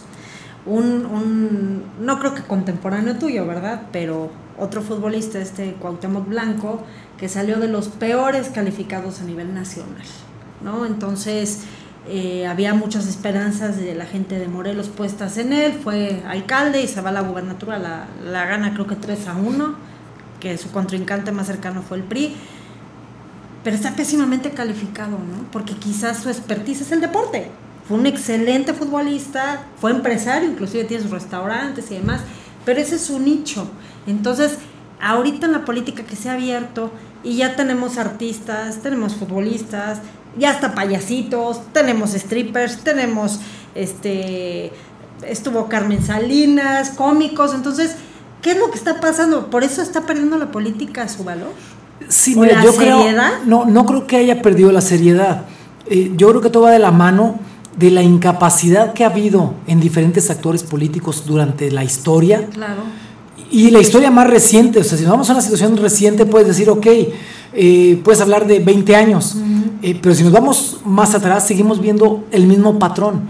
[0.66, 3.84] Un, un no creo que contemporáneo tuyo, ¿verdad?
[3.92, 6.84] Pero otro futbolista, este Cuauhtémoc Blanco,
[7.18, 10.06] que salió de los peores calificados a nivel nacional,
[10.64, 10.86] ¿no?
[10.86, 11.64] Entonces,
[12.08, 16.88] eh, había muchas esperanzas de la gente de Morelos puestas en él, fue alcalde y
[16.88, 19.76] se va a la gubernatura, la, la gana creo que 3 a 1,
[20.40, 22.36] que su contrincante más cercano fue el PRI,
[23.64, 25.52] pero está pésimamente calificado, ¿no?
[25.52, 27.52] Porque quizás su expertise es el deporte.
[27.92, 32.22] Fue un excelente futbolista, fue empresario, inclusive tiene sus restaurantes y demás,
[32.64, 33.68] pero ese es su nicho.
[34.08, 34.60] Entonces,
[35.02, 36.90] ahorita en la política que se ha abierto
[37.22, 40.00] y ya tenemos artistas, tenemos futbolistas,
[40.40, 43.42] ya hasta payasitos, tenemos strippers, tenemos
[43.76, 44.72] este
[45.28, 47.98] estuvo Carmen Salinas, cómicos, entonces,
[48.42, 49.50] ¿qué es lo que está pasando?
[49.50, 51.52] Por eso está perdiendo la política su valor.
[52.08, 53.34] Sí, ¿O mira, la yo seriedad?
[53.34, 55.44] creo, no, no creo que haya perdido la seriedad.
[55.88, 59.54] Eh, yo creo que todo va de la mano de la incapacidad que ha habido
[59.68, 62.82] en diferentes actores políticos durante la historia Claro.
[63.50, 64.80] y la historia más reciente.
[64.80, 66.88] O sea, si nos vamos a una situación reciente, puedes decir, ok,
[67.54, 69.36] eh, puedes hablar de 20 años,
[69.84, 73.22] Eh, pero si nos vamos más atrás, seguimos viendo el mismo patrón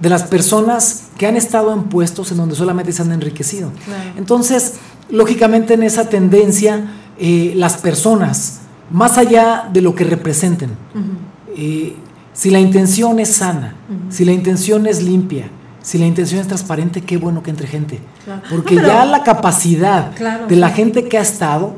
[0.00, 3.70] de las personas que han estado en puestos en donde solamente se han enriquecido.
[3.84, 4.12] Claro.
[4.16, 4.76] Entonces,
[5.10, 6.86] lógicamente en esa tendencia,
[7.18, 8.60] eh, las personas,
[8.90, 10.70] más allá de lo que representen,
[11.54, 11.96] eh,
[12.40, 13.74] si la intención es sana,
[14.08, 15.50] si la intención es limpia,
[15.82, 18.00] si la intención es transparente, qué bueno que entre gente.
[18.24, 18.40] Claro.
[18.48, 21.74] Porque No, ya la capacidad Claro, de la gente que ha estado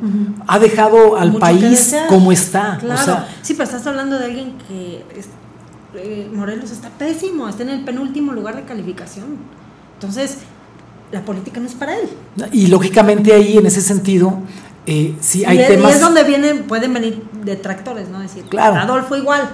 [0.47, 2.79] ha dejado al Mucho país como está.
[2.79, 3.01] Claro.
[3.01, 5.29] O sea, sí, pero estás hablando de alguien que es-
[5.97, 9.27] eh, Morelos está pésimo, está en el penúltimo lugar de calificación.
[9.95, 10.39] Entonces,
[11.11, 12.09] la política no es para él.
[12.53, 14.39] y lógicamente ahí, en ese sentido,
[14.87, 15.95] eh, sí hay y, es, y temas...
[15.97, 18.21] es donde vienen, pueden venir detractores, ¿no?
[18.21, 18.77] Decir, Claro.
[18.77, 19.49] Adolfo igual.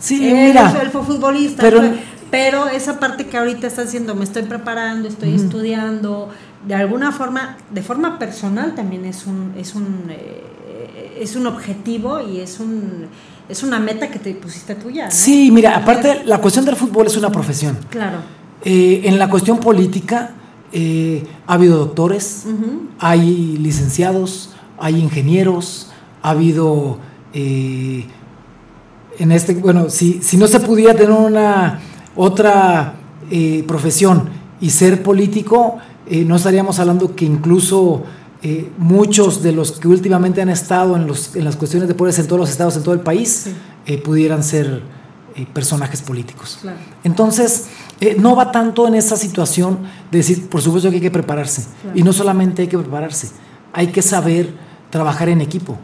[0.00, 0.80] Sí, él, mira.
[0.82, 1.60] él fue futbolista.
[1.62, 1.94] pero- Pero,
[2.30, 6.28] pero esa parte que ahorita estás haciendo, me estoy preparando, estoy estudiando,
[6.66, 12.20] de alguna forma, de forma personal también es un, es un, eh, es un objetivo
[12.20, 13.06] y es un
[13.48, 15.06] es una meta que te pusiste tuya.
[15.06, 15.10] ¿no?
[15.10, 17.76] Sí, mira, aparte la cuestión del fútbol es una profesión.
[17.90, 18.18] Claro.
[18.64, 20.30] Eh, en la cuestión política
[20.72, 22.44] eh, ha habido doctores,
[23.00, 25.90] hay licenciados, hay ingenieros,
[26.22, 26.98] ha habido
[27.32, 28.06] eh,
[29.20, 31.78] en este, bueno, si, si no se pudiera tener una
[32.16, 32.94] otra
[33.30, 34.30] eh, profesión
[34.62, 38.02] y ser político, eh, no estaríamos hablando que incluso
[38.42, 42.18] eh, muchos de los que últimamente han estado en, los, en las cuestiones de poderes
[42.18, 43.48] en todos los estados, en todo el país,
[43.86, 43.96] Sí.
[43.98, 44.82] pudieran ser
[45.52, 46.58] personajes políticos.
[46.60, 46.78] Claro.
[47.02, 47.66] Entonces,
[48.18, 49.78] no va tanto en esa situación
[50.10, 51.64] de decir, por supuesto que hay que prepararse.
[51.82, 51.98] Claro.
[51.98, 53.30] Y no solamente hay que prepararse,
[53.72, 54.52] hay que saber
[54.90, 55.78] trabajar en equipo.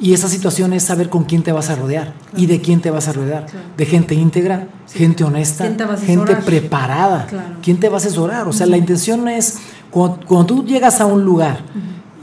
[0.00, 2.90] Y esa situación es saber con quién te vas a rodear y de quién te
[2.90, 3.46] vas a rodear.
[3.46, 3.66] Claro.
[3.76, 7.26] De gente íntegra, gente honesta, ¿Quién te va a gente preparada.
[7.26, 7.56] Claro.
[7.62, 8.48] ¿Quién te va a asesorar?
[8.48, 9.58] O sea, la intención es,
[9.90, 11.60] cuando, cuando tú llegas a un lugar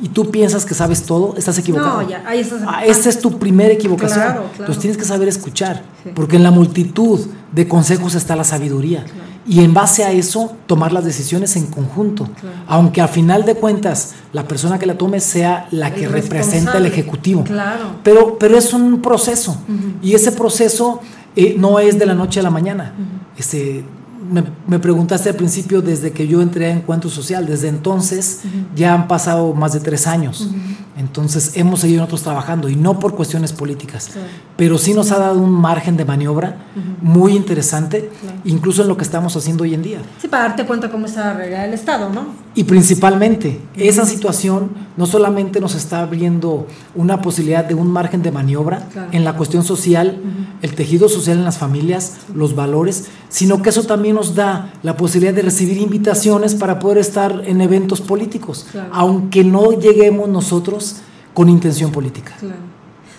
[0.02, 2.02] y tú piensas que sabes todo, estás equivocado.
[2.02, 2.62] No, ya, ahí estás.
[2.66, 4.24] Ah, esta es tu primera equivocación.
[4.58, 6.10] Entonces tienes que saber escuchar, Sí.
[6.16, 7.20] porque en la multitud
[7.52, 9.06] de consejos está la sabiduría.
[9.48, 12.26] Y en base a eso tomar las decisiones en conjunto.
[12.40, 12.56] Claro.
[12.68, 16.78] Aunque a final de cuentas la persona que la tome sea la que El representa
[16.78, 16.86] el.
[16.88, 17.44] Ejecutivo.
[17.44, 17.98] Claro.
[18.04, 19.58] Pero, pero es un proceso
[20.02, 21.02] y ese proceso
[21.36, 22.94] eh, no es de la noche a la mañana.
[23.38, 23.84] Este,
[24.32, 28.42] me, me preguntaste al principio desde que yo entré a Encuentro Social, desde entonces
[28.76, 30.50] ya han pasado más de tres años.
[30.98, 34.12] Entonces hemos seguido nosotros trabajando y no por cuestiones políticas,
[34.56, 36.58] pero sí nos ha dado un margen de maniobra
[37.02, 38.10] muy interesante,
[38.46, 39.98] incluso en lo que estamos haciendo hoy en día.
[40.22, 42.46] Sí, para darte cuenta cómo está arreglada el Estado, ¿no?
[42.58, 48.32] Y principalmente, esa situación no solamente nos está abriendo una posibilidad de un margen de
[48.32, 49.10] maniobra Claro.
[49.12, 50.18] en la cuestión social,
[50.62, 54.96] el tejido social en las familias, los valores, sino que eso también nos da la
[54.96, 58.90] posibilidad de recibir invitaciones para poder estar en eventos políticos, Claro.
[58.94, 60.85] aunque no lleguemos nosotros
[61.36, 62.34] con intención política.
[62.40, 62.56] Claro.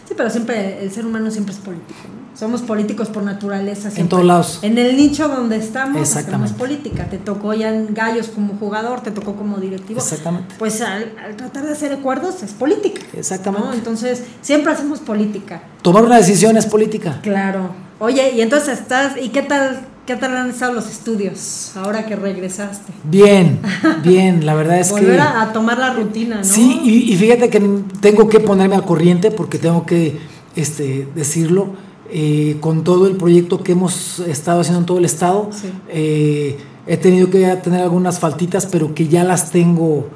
[0.08, 1.98] Sí, pero siempre el ser humano siempre es político.
[2.04, 2.38] ¿no?
[2.38, 3.90] Somos políticos por naturaleza.
[3.90, 4.08] siempre.
[4.08, 4.58] todos lados.
[4.62, 6.54] En el nicho donde estamos hacemos Exactamente.
[6.54, 7.04] política.
[7.08, 10.00] Te tocó ya en Gallos como jugador, te tocó como directivo.
[10.00, 10.54] Exactamente.
[10.58, 13.02] Pues al, al tratar de hacer acuerdos es política.
[13.14, 13.66] Exactamente.
[13.68, 13.74] ¿no?
[13.74, 15.62] Entonces siempre hacemos política.
[15.82, 17.20] Tomar una decisión es política.
[17.22, 17.70] Claro.
[17.98, 22.16] Oye, y entonces estás, ¿y qué tal, qué tal han estado los estudios ahora que
[22.16, 22.92] regresaste?
[23.04, 23.58] Bien,
[24.02, 25.20] bien, la verdad es Volver que...
[25.20, 26.44] a, a tomar la rutina, ¿no?
[26.44, 27.60] Sí, y, y fíjate que
[28.00, 30.18] tengo que ponerme al corriente porque tengo que
[30.54, 31.68] este, decirlo.
[32.10, 35.68] eh, con todo el proyecto que hemos estado haciendo en todo el estado, Sí.
[35.88, 40.08] eh, he tenido que tener algunas faltitas, pero que ya las tengo,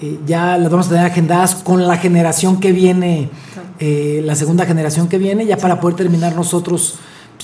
[0.00, 3.28] eh, ya las vamos a tener agendadas con la generación que viene,
[3.80, 7.00] la segunda generación que viene, ya para poder terminar nosotros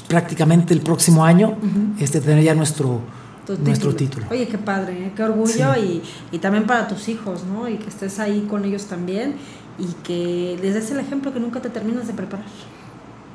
[0.07, 1.57] prácticamente el próximo año,
[1.99, 3.01] este, tener ya nuestro,
[3.47, 4.27] Tu nuestro título.
[4.31, 5.13] Oye, qué padre, ¿eh?
[5.17, 7.69] qué orgullo y, y también para tus hijos, ¿no?
[7.69, 9.37] Y que estés ahí con ellos también
[9.79, 12.47] y que les des el ejemplo que nunca te terminas de preparar.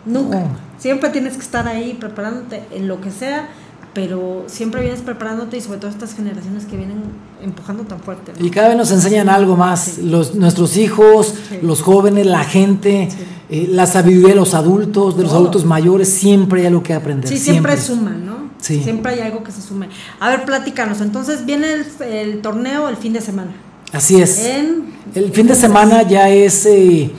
[0.05, 0.39] Nunca.
[0.39, 0.47] No.
[0.78, 3.49] Siempre tienes que estar ahí preparándote en lo que sea,
[3.93, 7.03] pero siempre vienes preparándote y sobre todo estas generaciones que vienen
[7.43, 8.33] empujando tan fuerte.
[8.37, 8.45] ¿no?
[8.45, 10.01] Y cada vez nos enseñan algo más, Sí.
[10.03, 11.59] los, nuestros hijos, Sí.
[11.61, 13.17] los jóvenes, la gente, Sí.
[13.49, 15.41] eh, la sabiduría de los adultos, de los Todo.
[15.41, 17.27] adultos mayores, siempre hay algo que aprender.
[17.29, 18.33] Sí, siempre, suman, ¿no?
[18.59, 18.81] Sí.
[18.81, 19.89] Siempre hay algo que se sume.
[20.19, 21.01] A ver, platícanos.
[21.01, 23.51] Entonces viene el, el torneo el fin de semana.
[23.91, 24.39] Así es.
[24.45, 27.11] En, El fin de semana ya es eh,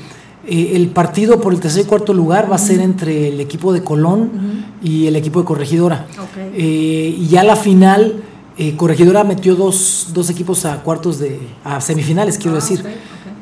[0.47, 3.72] eh, el partido por el tercer y cuarto lugar, va a ser entre el equipo
[3.72, 6.07] de Colón y el equipo de Corregidora.
[6.55, 8.22] Eh, y ya la final,
[8.59, 12.84] eh, Corregidora metió dos, dos equipos a cuartos de, a semifinales, quiero Ah, decir.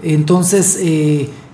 [0.03, 0.81] Entonces,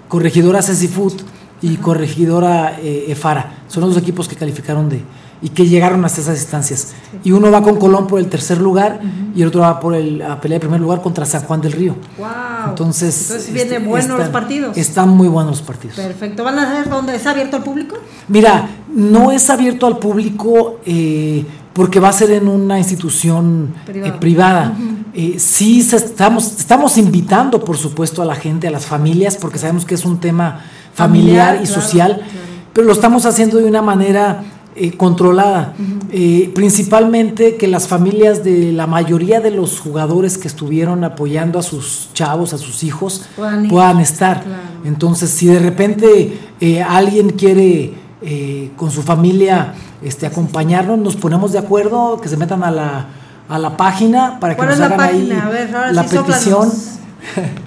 [0.09, 1.15] Corregidora Ceci Food
[1.61, 3.65] y Corregidora Efara.
[3.69, 5.03] Son los dos equipos que calificaron de
[5.41, 6.95] y que llegaron hasta esas instancias.
[7.25, 9.01] Y uno va con Colón por el tercer lugar
[9.35, 11.73] y el otro va por el, a pelear el primer lugar contra San Juan del
[11.73, 11.95] Río.
[12.19, 12.27] Wow.
[12.71, 14.77] Entonces, Entonces este, buenos los están- partidos.
[14.77, 15.97] Están muy buenos los partidos.
[15.97, 16.43] Perfecto.
[16.45, 17.97] ¿Van a ser donde es abierto al público?
[18.29, 24.13] Mira, no es abierto al público eh, porque va a ser en una institución eh,
[24.19, 24.75] Privada.
[25.15, 29.59] Eh, sí, se- estamos, estamos invitando, por supuesto, a la gente, a las familias, porque
[29.59, 30.61] sabemos que es un tema
[30.95, 32.31] familiar, Familiar, y claro, social, claro.
[32.73, 34.43] pero lo estamos haciendo de una manera
[34.81, 35.75] eh, controlada.
[36.11, 41.63] Eh, principalmente que las familias de la mayoría de los jugadores que estuvieron apoyando a
[41.63, 44.43] sus chavos, a sus hijos, Puedan puedan estar.
[44.45, 44.63] Claro.
[44.85, 51.53] Entonces, si de repente eh, alguien quiere eh, con su familia este, acompañarnos, nos ponemos
[51.53, 53.07] de acuerdo, que se metan a la,
[53.49, 55.35] a la página para que ¿Cuál nos hagan página?
[55.37, 56.71] ahí A ver, ahora la sí, petición.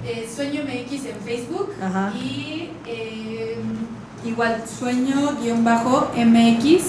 [0.04, 2.12] Eh, Sueño MX en Facebook Ajá.
[2.16, 3.56] y eh,
[4.24, 6.82] igual sueño-mx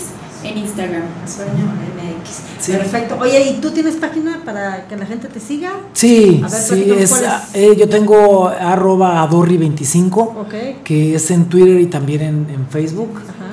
[0.43, 1.03] en Instagram.
[1.25, 2.29] Sueño MX.
[2.59, 2.71] Sí.
[2.73, 3.17] Perfecto.
[3.19, 5.73] Oye, ¿y tú tienes página para que la gente te siga?
[5.93, 10.53] Sí, A ver, sí, es, ah, eh, yo tengo arroba adorri25, Ok.
[10.83, 13.11] que es en Twitter y también en, en Facebook.
[13.17, 13.49] Ajá.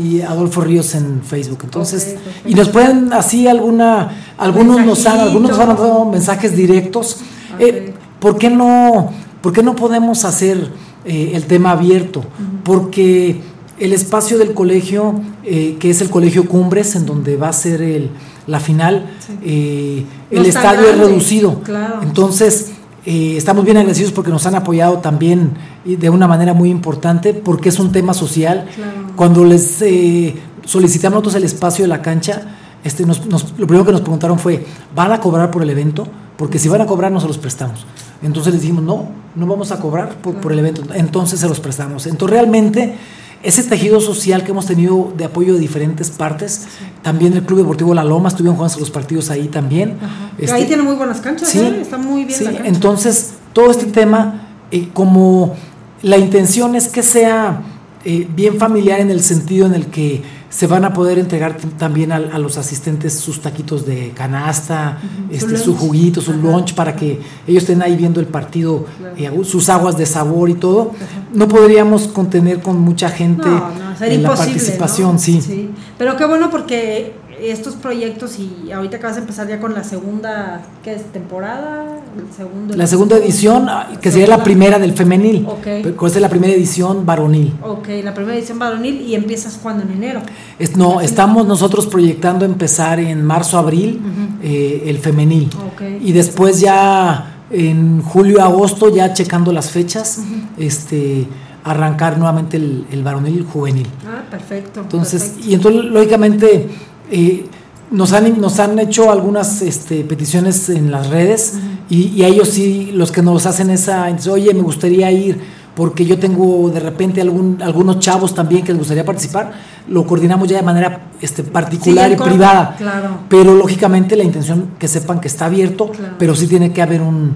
[0.00, 1.60] y Adolfo Ríos en Facebook.
[1.64, 7.18] Entonces, y nos pueden así alguna, algunos nos han, algunos nos han dado mensajes directos.
[7.58, 9.10] Eh, ¿por qué no,
[9.42, 10.70] por qué no podemos hacer
[11.04, 12.22] eh, el tema abierto?
[12.62, 13.40] Porque
[13.80, 17.82] el espacio del colegio, eh, que es el colegio Cumbres, en donde va a ser
[17.82, 18.10] el,
[18.46, 19.06] la final,
[19.42, 21.60] eh, No el estadio es reducido.
[21.62, 22.00] claro.
[22.02, 22.72] Entonces,
[23.06, 25.52] eh, estamos bien agradecidos porque nos han apoyado también
[25.84, 28.66] de una manera muy importante, porque es un tema social.
[28.74, 28.92] Claro.
[29.16, 32.42] Cuando les eh, solicitamos nosotros el espacio de la cancha,
[32.84, 34.64] este, nos- nos- lo primero que nos preguntaron fue,
[34.94, 36.06] ¿van a cobrar por el evento?
[36.36, 37.84] Porque si van a cobrar, no se los prestamos.
[38.22, 40.82] Entonces les dijimos, no, no vamos a cobrar por, por el evento.
[40.94, 42.06] Entonces se los prestamos.
[42.06, 42.94] Entonces realmente
[43.42, 46.66] ese tejido social que hemos tenido de apoyo de diferentes partes,
[47.02, 49.96] también el Club Deportivo La Loma, estuvieron jugando los partidos ahí también.
[50.36, 51.78] Que Este, ahí tiene muy buenas canchas, Sí, ¿eh?
[51.80, 55.54] Está muy bien sí, la entonces todo este tema, eh, como
[56.02, 57.62] la intención es que sea
[58.04, 62.10] eh, bien familiar en el sentido en el que se van a poder entregar también
[62.12, 64.98] a, a los asistentes sus taquitos de canasta,
[65.30, 69.14] este, Su su, juguito, su lunch, para que ellos estén ahí viendo el partido, Claro.
[69.16, 70.90] eh, sus aguas de sabor y todo.
[71.32, 75.18] No podríamos contener con mucha gente No, no, sería en la participación, ¿no?
[75.18, 75.70] sí.
[75.96, 80.62] Pero qué bueno porque estos proyectos y ahorita acabas de empezar ya con la segunda,
[80.84, 81.04] ¿qué es?
[81.12, 81.86] ¿Temporada?
[82.16, 85.62] El segundo, La segunda edición, ah, que sería la primera del femenil, Ok.
[85.82, 87.54] pero esta es la primera edición varonil.
[87.62, 90.20] Ok, la primera edición varonil y empiezas cuando en enero.
[90.58, 94.00] Es- no, estamos nosotros proyectando empezar en marzo, abril
[94.42, 95.48] eh, el femenil.
[95.72, 95.82] Ok.
[96.02, 100.18] Y después ya en julio, agosto, ya checando las fechas,
[100.58, 101.26] este
[101.62, 103.86] arrancar nuevamente el, el varonil juvenil.
[104.06, 104.80] Ah, perfecto.
[104.80, 105.48] Entonces, perfecto.
[105.50, 106.68] y entonces lógicamente
[107.10, 107.46] eh,
[107.90, 111.54] nos han, nos han hecho algunas este, peticiones en las redes
[111.88, 115.38] y, y a ellos sí, los que nos hacen esa, entonces, oye, me gustaría ir
[115.74, 119.52] porque yo tengo de repente algún, algunos chavos también que les gustaría participar,
[119.88, 122.74] lo coordinamos ya de manera este, particular Sí, y corto, privada.
[122.76, 123.08] claro.
[123.28, 126.14] Pero lógicamente la intención que sepan que está abierto, Claro.
[126.18, 127.34] pero sí tiene que haber un,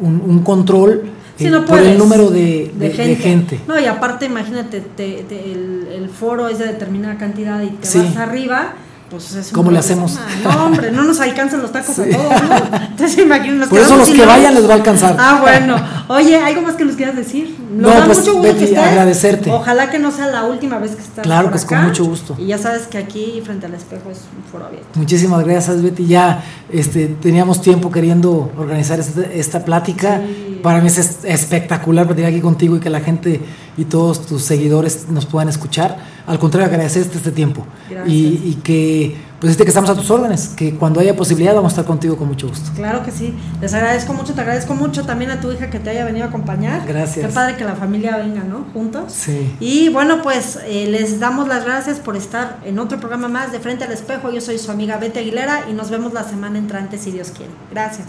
[0.00, 1.02] un, un control
[1.36, 3.60] Sí, eh, no por el número de, de- de gente.
[3.66, 7.86] No, y aparte, imagínate, te- te- el, el foro es de determinada cantidad y te
[7.86, 7.98] Sí.
[7.98, 8.74] vas arriba,
[9.10, 10.18] pues es ¿Cómo le hacemos?
[10.44, 12.76] No, hombre, no nos alcanzan los tacos a todos, ¿no?
[12.90, 13.68] Entonces, imagínate.
[13.68, 15.16] Por eso los que vayan les va a alcanzar.
[15.18, 15.76] Ah, bueno.
[16.08, 17.56] Oye, ¿algo más que nos quieras decir?
[17.72, 18.78] Nos No, da pues, mucho gusto Betty, que estés.
[18.78, 19.50] agradecerte.
[19.50, 22.04] Ojalá que no sea la última vez que estás Claro por que es con mucho
[22.04, 22.36] gusto.
[22.38, 24.88] Y ya sabes que aquí, frente al espejo, es un foro abierto.
[24.94, 26.06] Muchísimas gracias, Betty.
[26.06, 30.20] Ya este, teníamos tiempo queriendo organizar esta, esta plática.
[30.24, 30.60] Sí.
[30.62, 33.40] Para mí es es espectacular platicar aquí contigo y que la gente
[33.76, 35.96] y todos tus seguidores nos puedan escuchar.
[36.30, 37.66] Al contrario, agradecerte este tiempo.
[37.88, 38.08] Gracias.
[38.08, 41.72] Y, y que, pues, este que estamos a tus órdenes, que cuando haya posibilidad vamos
[41.72, 42.70] a estar contigo con mucho gusto.
[42.76, 43.34] Claro que sí.
[43.60, 46.28] Les agradezco mucho, te agradezco mucho también a tu hija que te haya venido a
[46.28, 46.86] acompañar.
[46.86, 47.26] Gracias.
[47.26, 48.64] Qué padre que la familia venga, ¿no?
[48.72, 49.12] Juntos.
[49.12, 49.56] Sí.
[49.58, 53.58] Y bueno, pues eh, les damos las gracias por estar en otro programa más de
[53.58, 54.30] Frente al Espejo.
[54.30, 57.50] Yo soy su amiga Betty Aguilera y nos vemos la semana entrante si Dios quiere.
[57.72, 58.06] Gracias.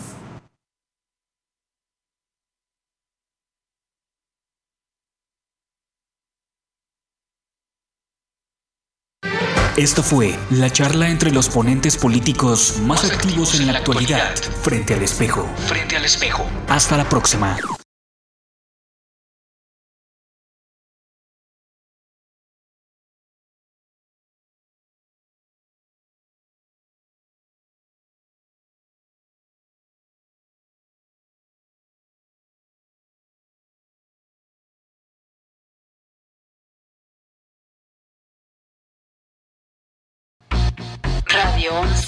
[9.78, 15.02] Esto fue la charla entre los ponentes políticos más activos en la actualidad, frente al
[15.02, 15.48] espejo.
[15.68, 16.46] Frente al espejo.
[16.68, 17.58] Hasta la próxima.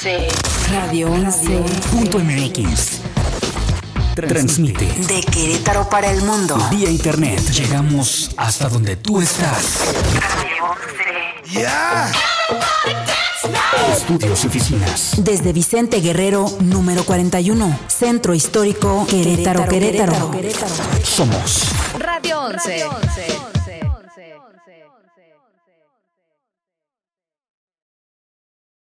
[0.04, 0.28] 11.
[0.74, 1.64] Radio 11.
[1.90, 3.00] Punto MX.
[4.16, 6.58] Transmite De Querétaro para el mundo.
[6.70, 7.40] vía internet.
[7.52, 9.80] Llegamos hasta donde tú estás.
[10.20, 10.76] Radio
[11.46, 11.68] 11.
[13.94, 15.14] Estudios y oficinas.
[15.20, 17.80] Desde Vicente Guerrero, número 41.
[17.88, 20.32] Centro Histórico, Querétaro, Querétaro.
[21.02, 23.53] Somos Radio 11.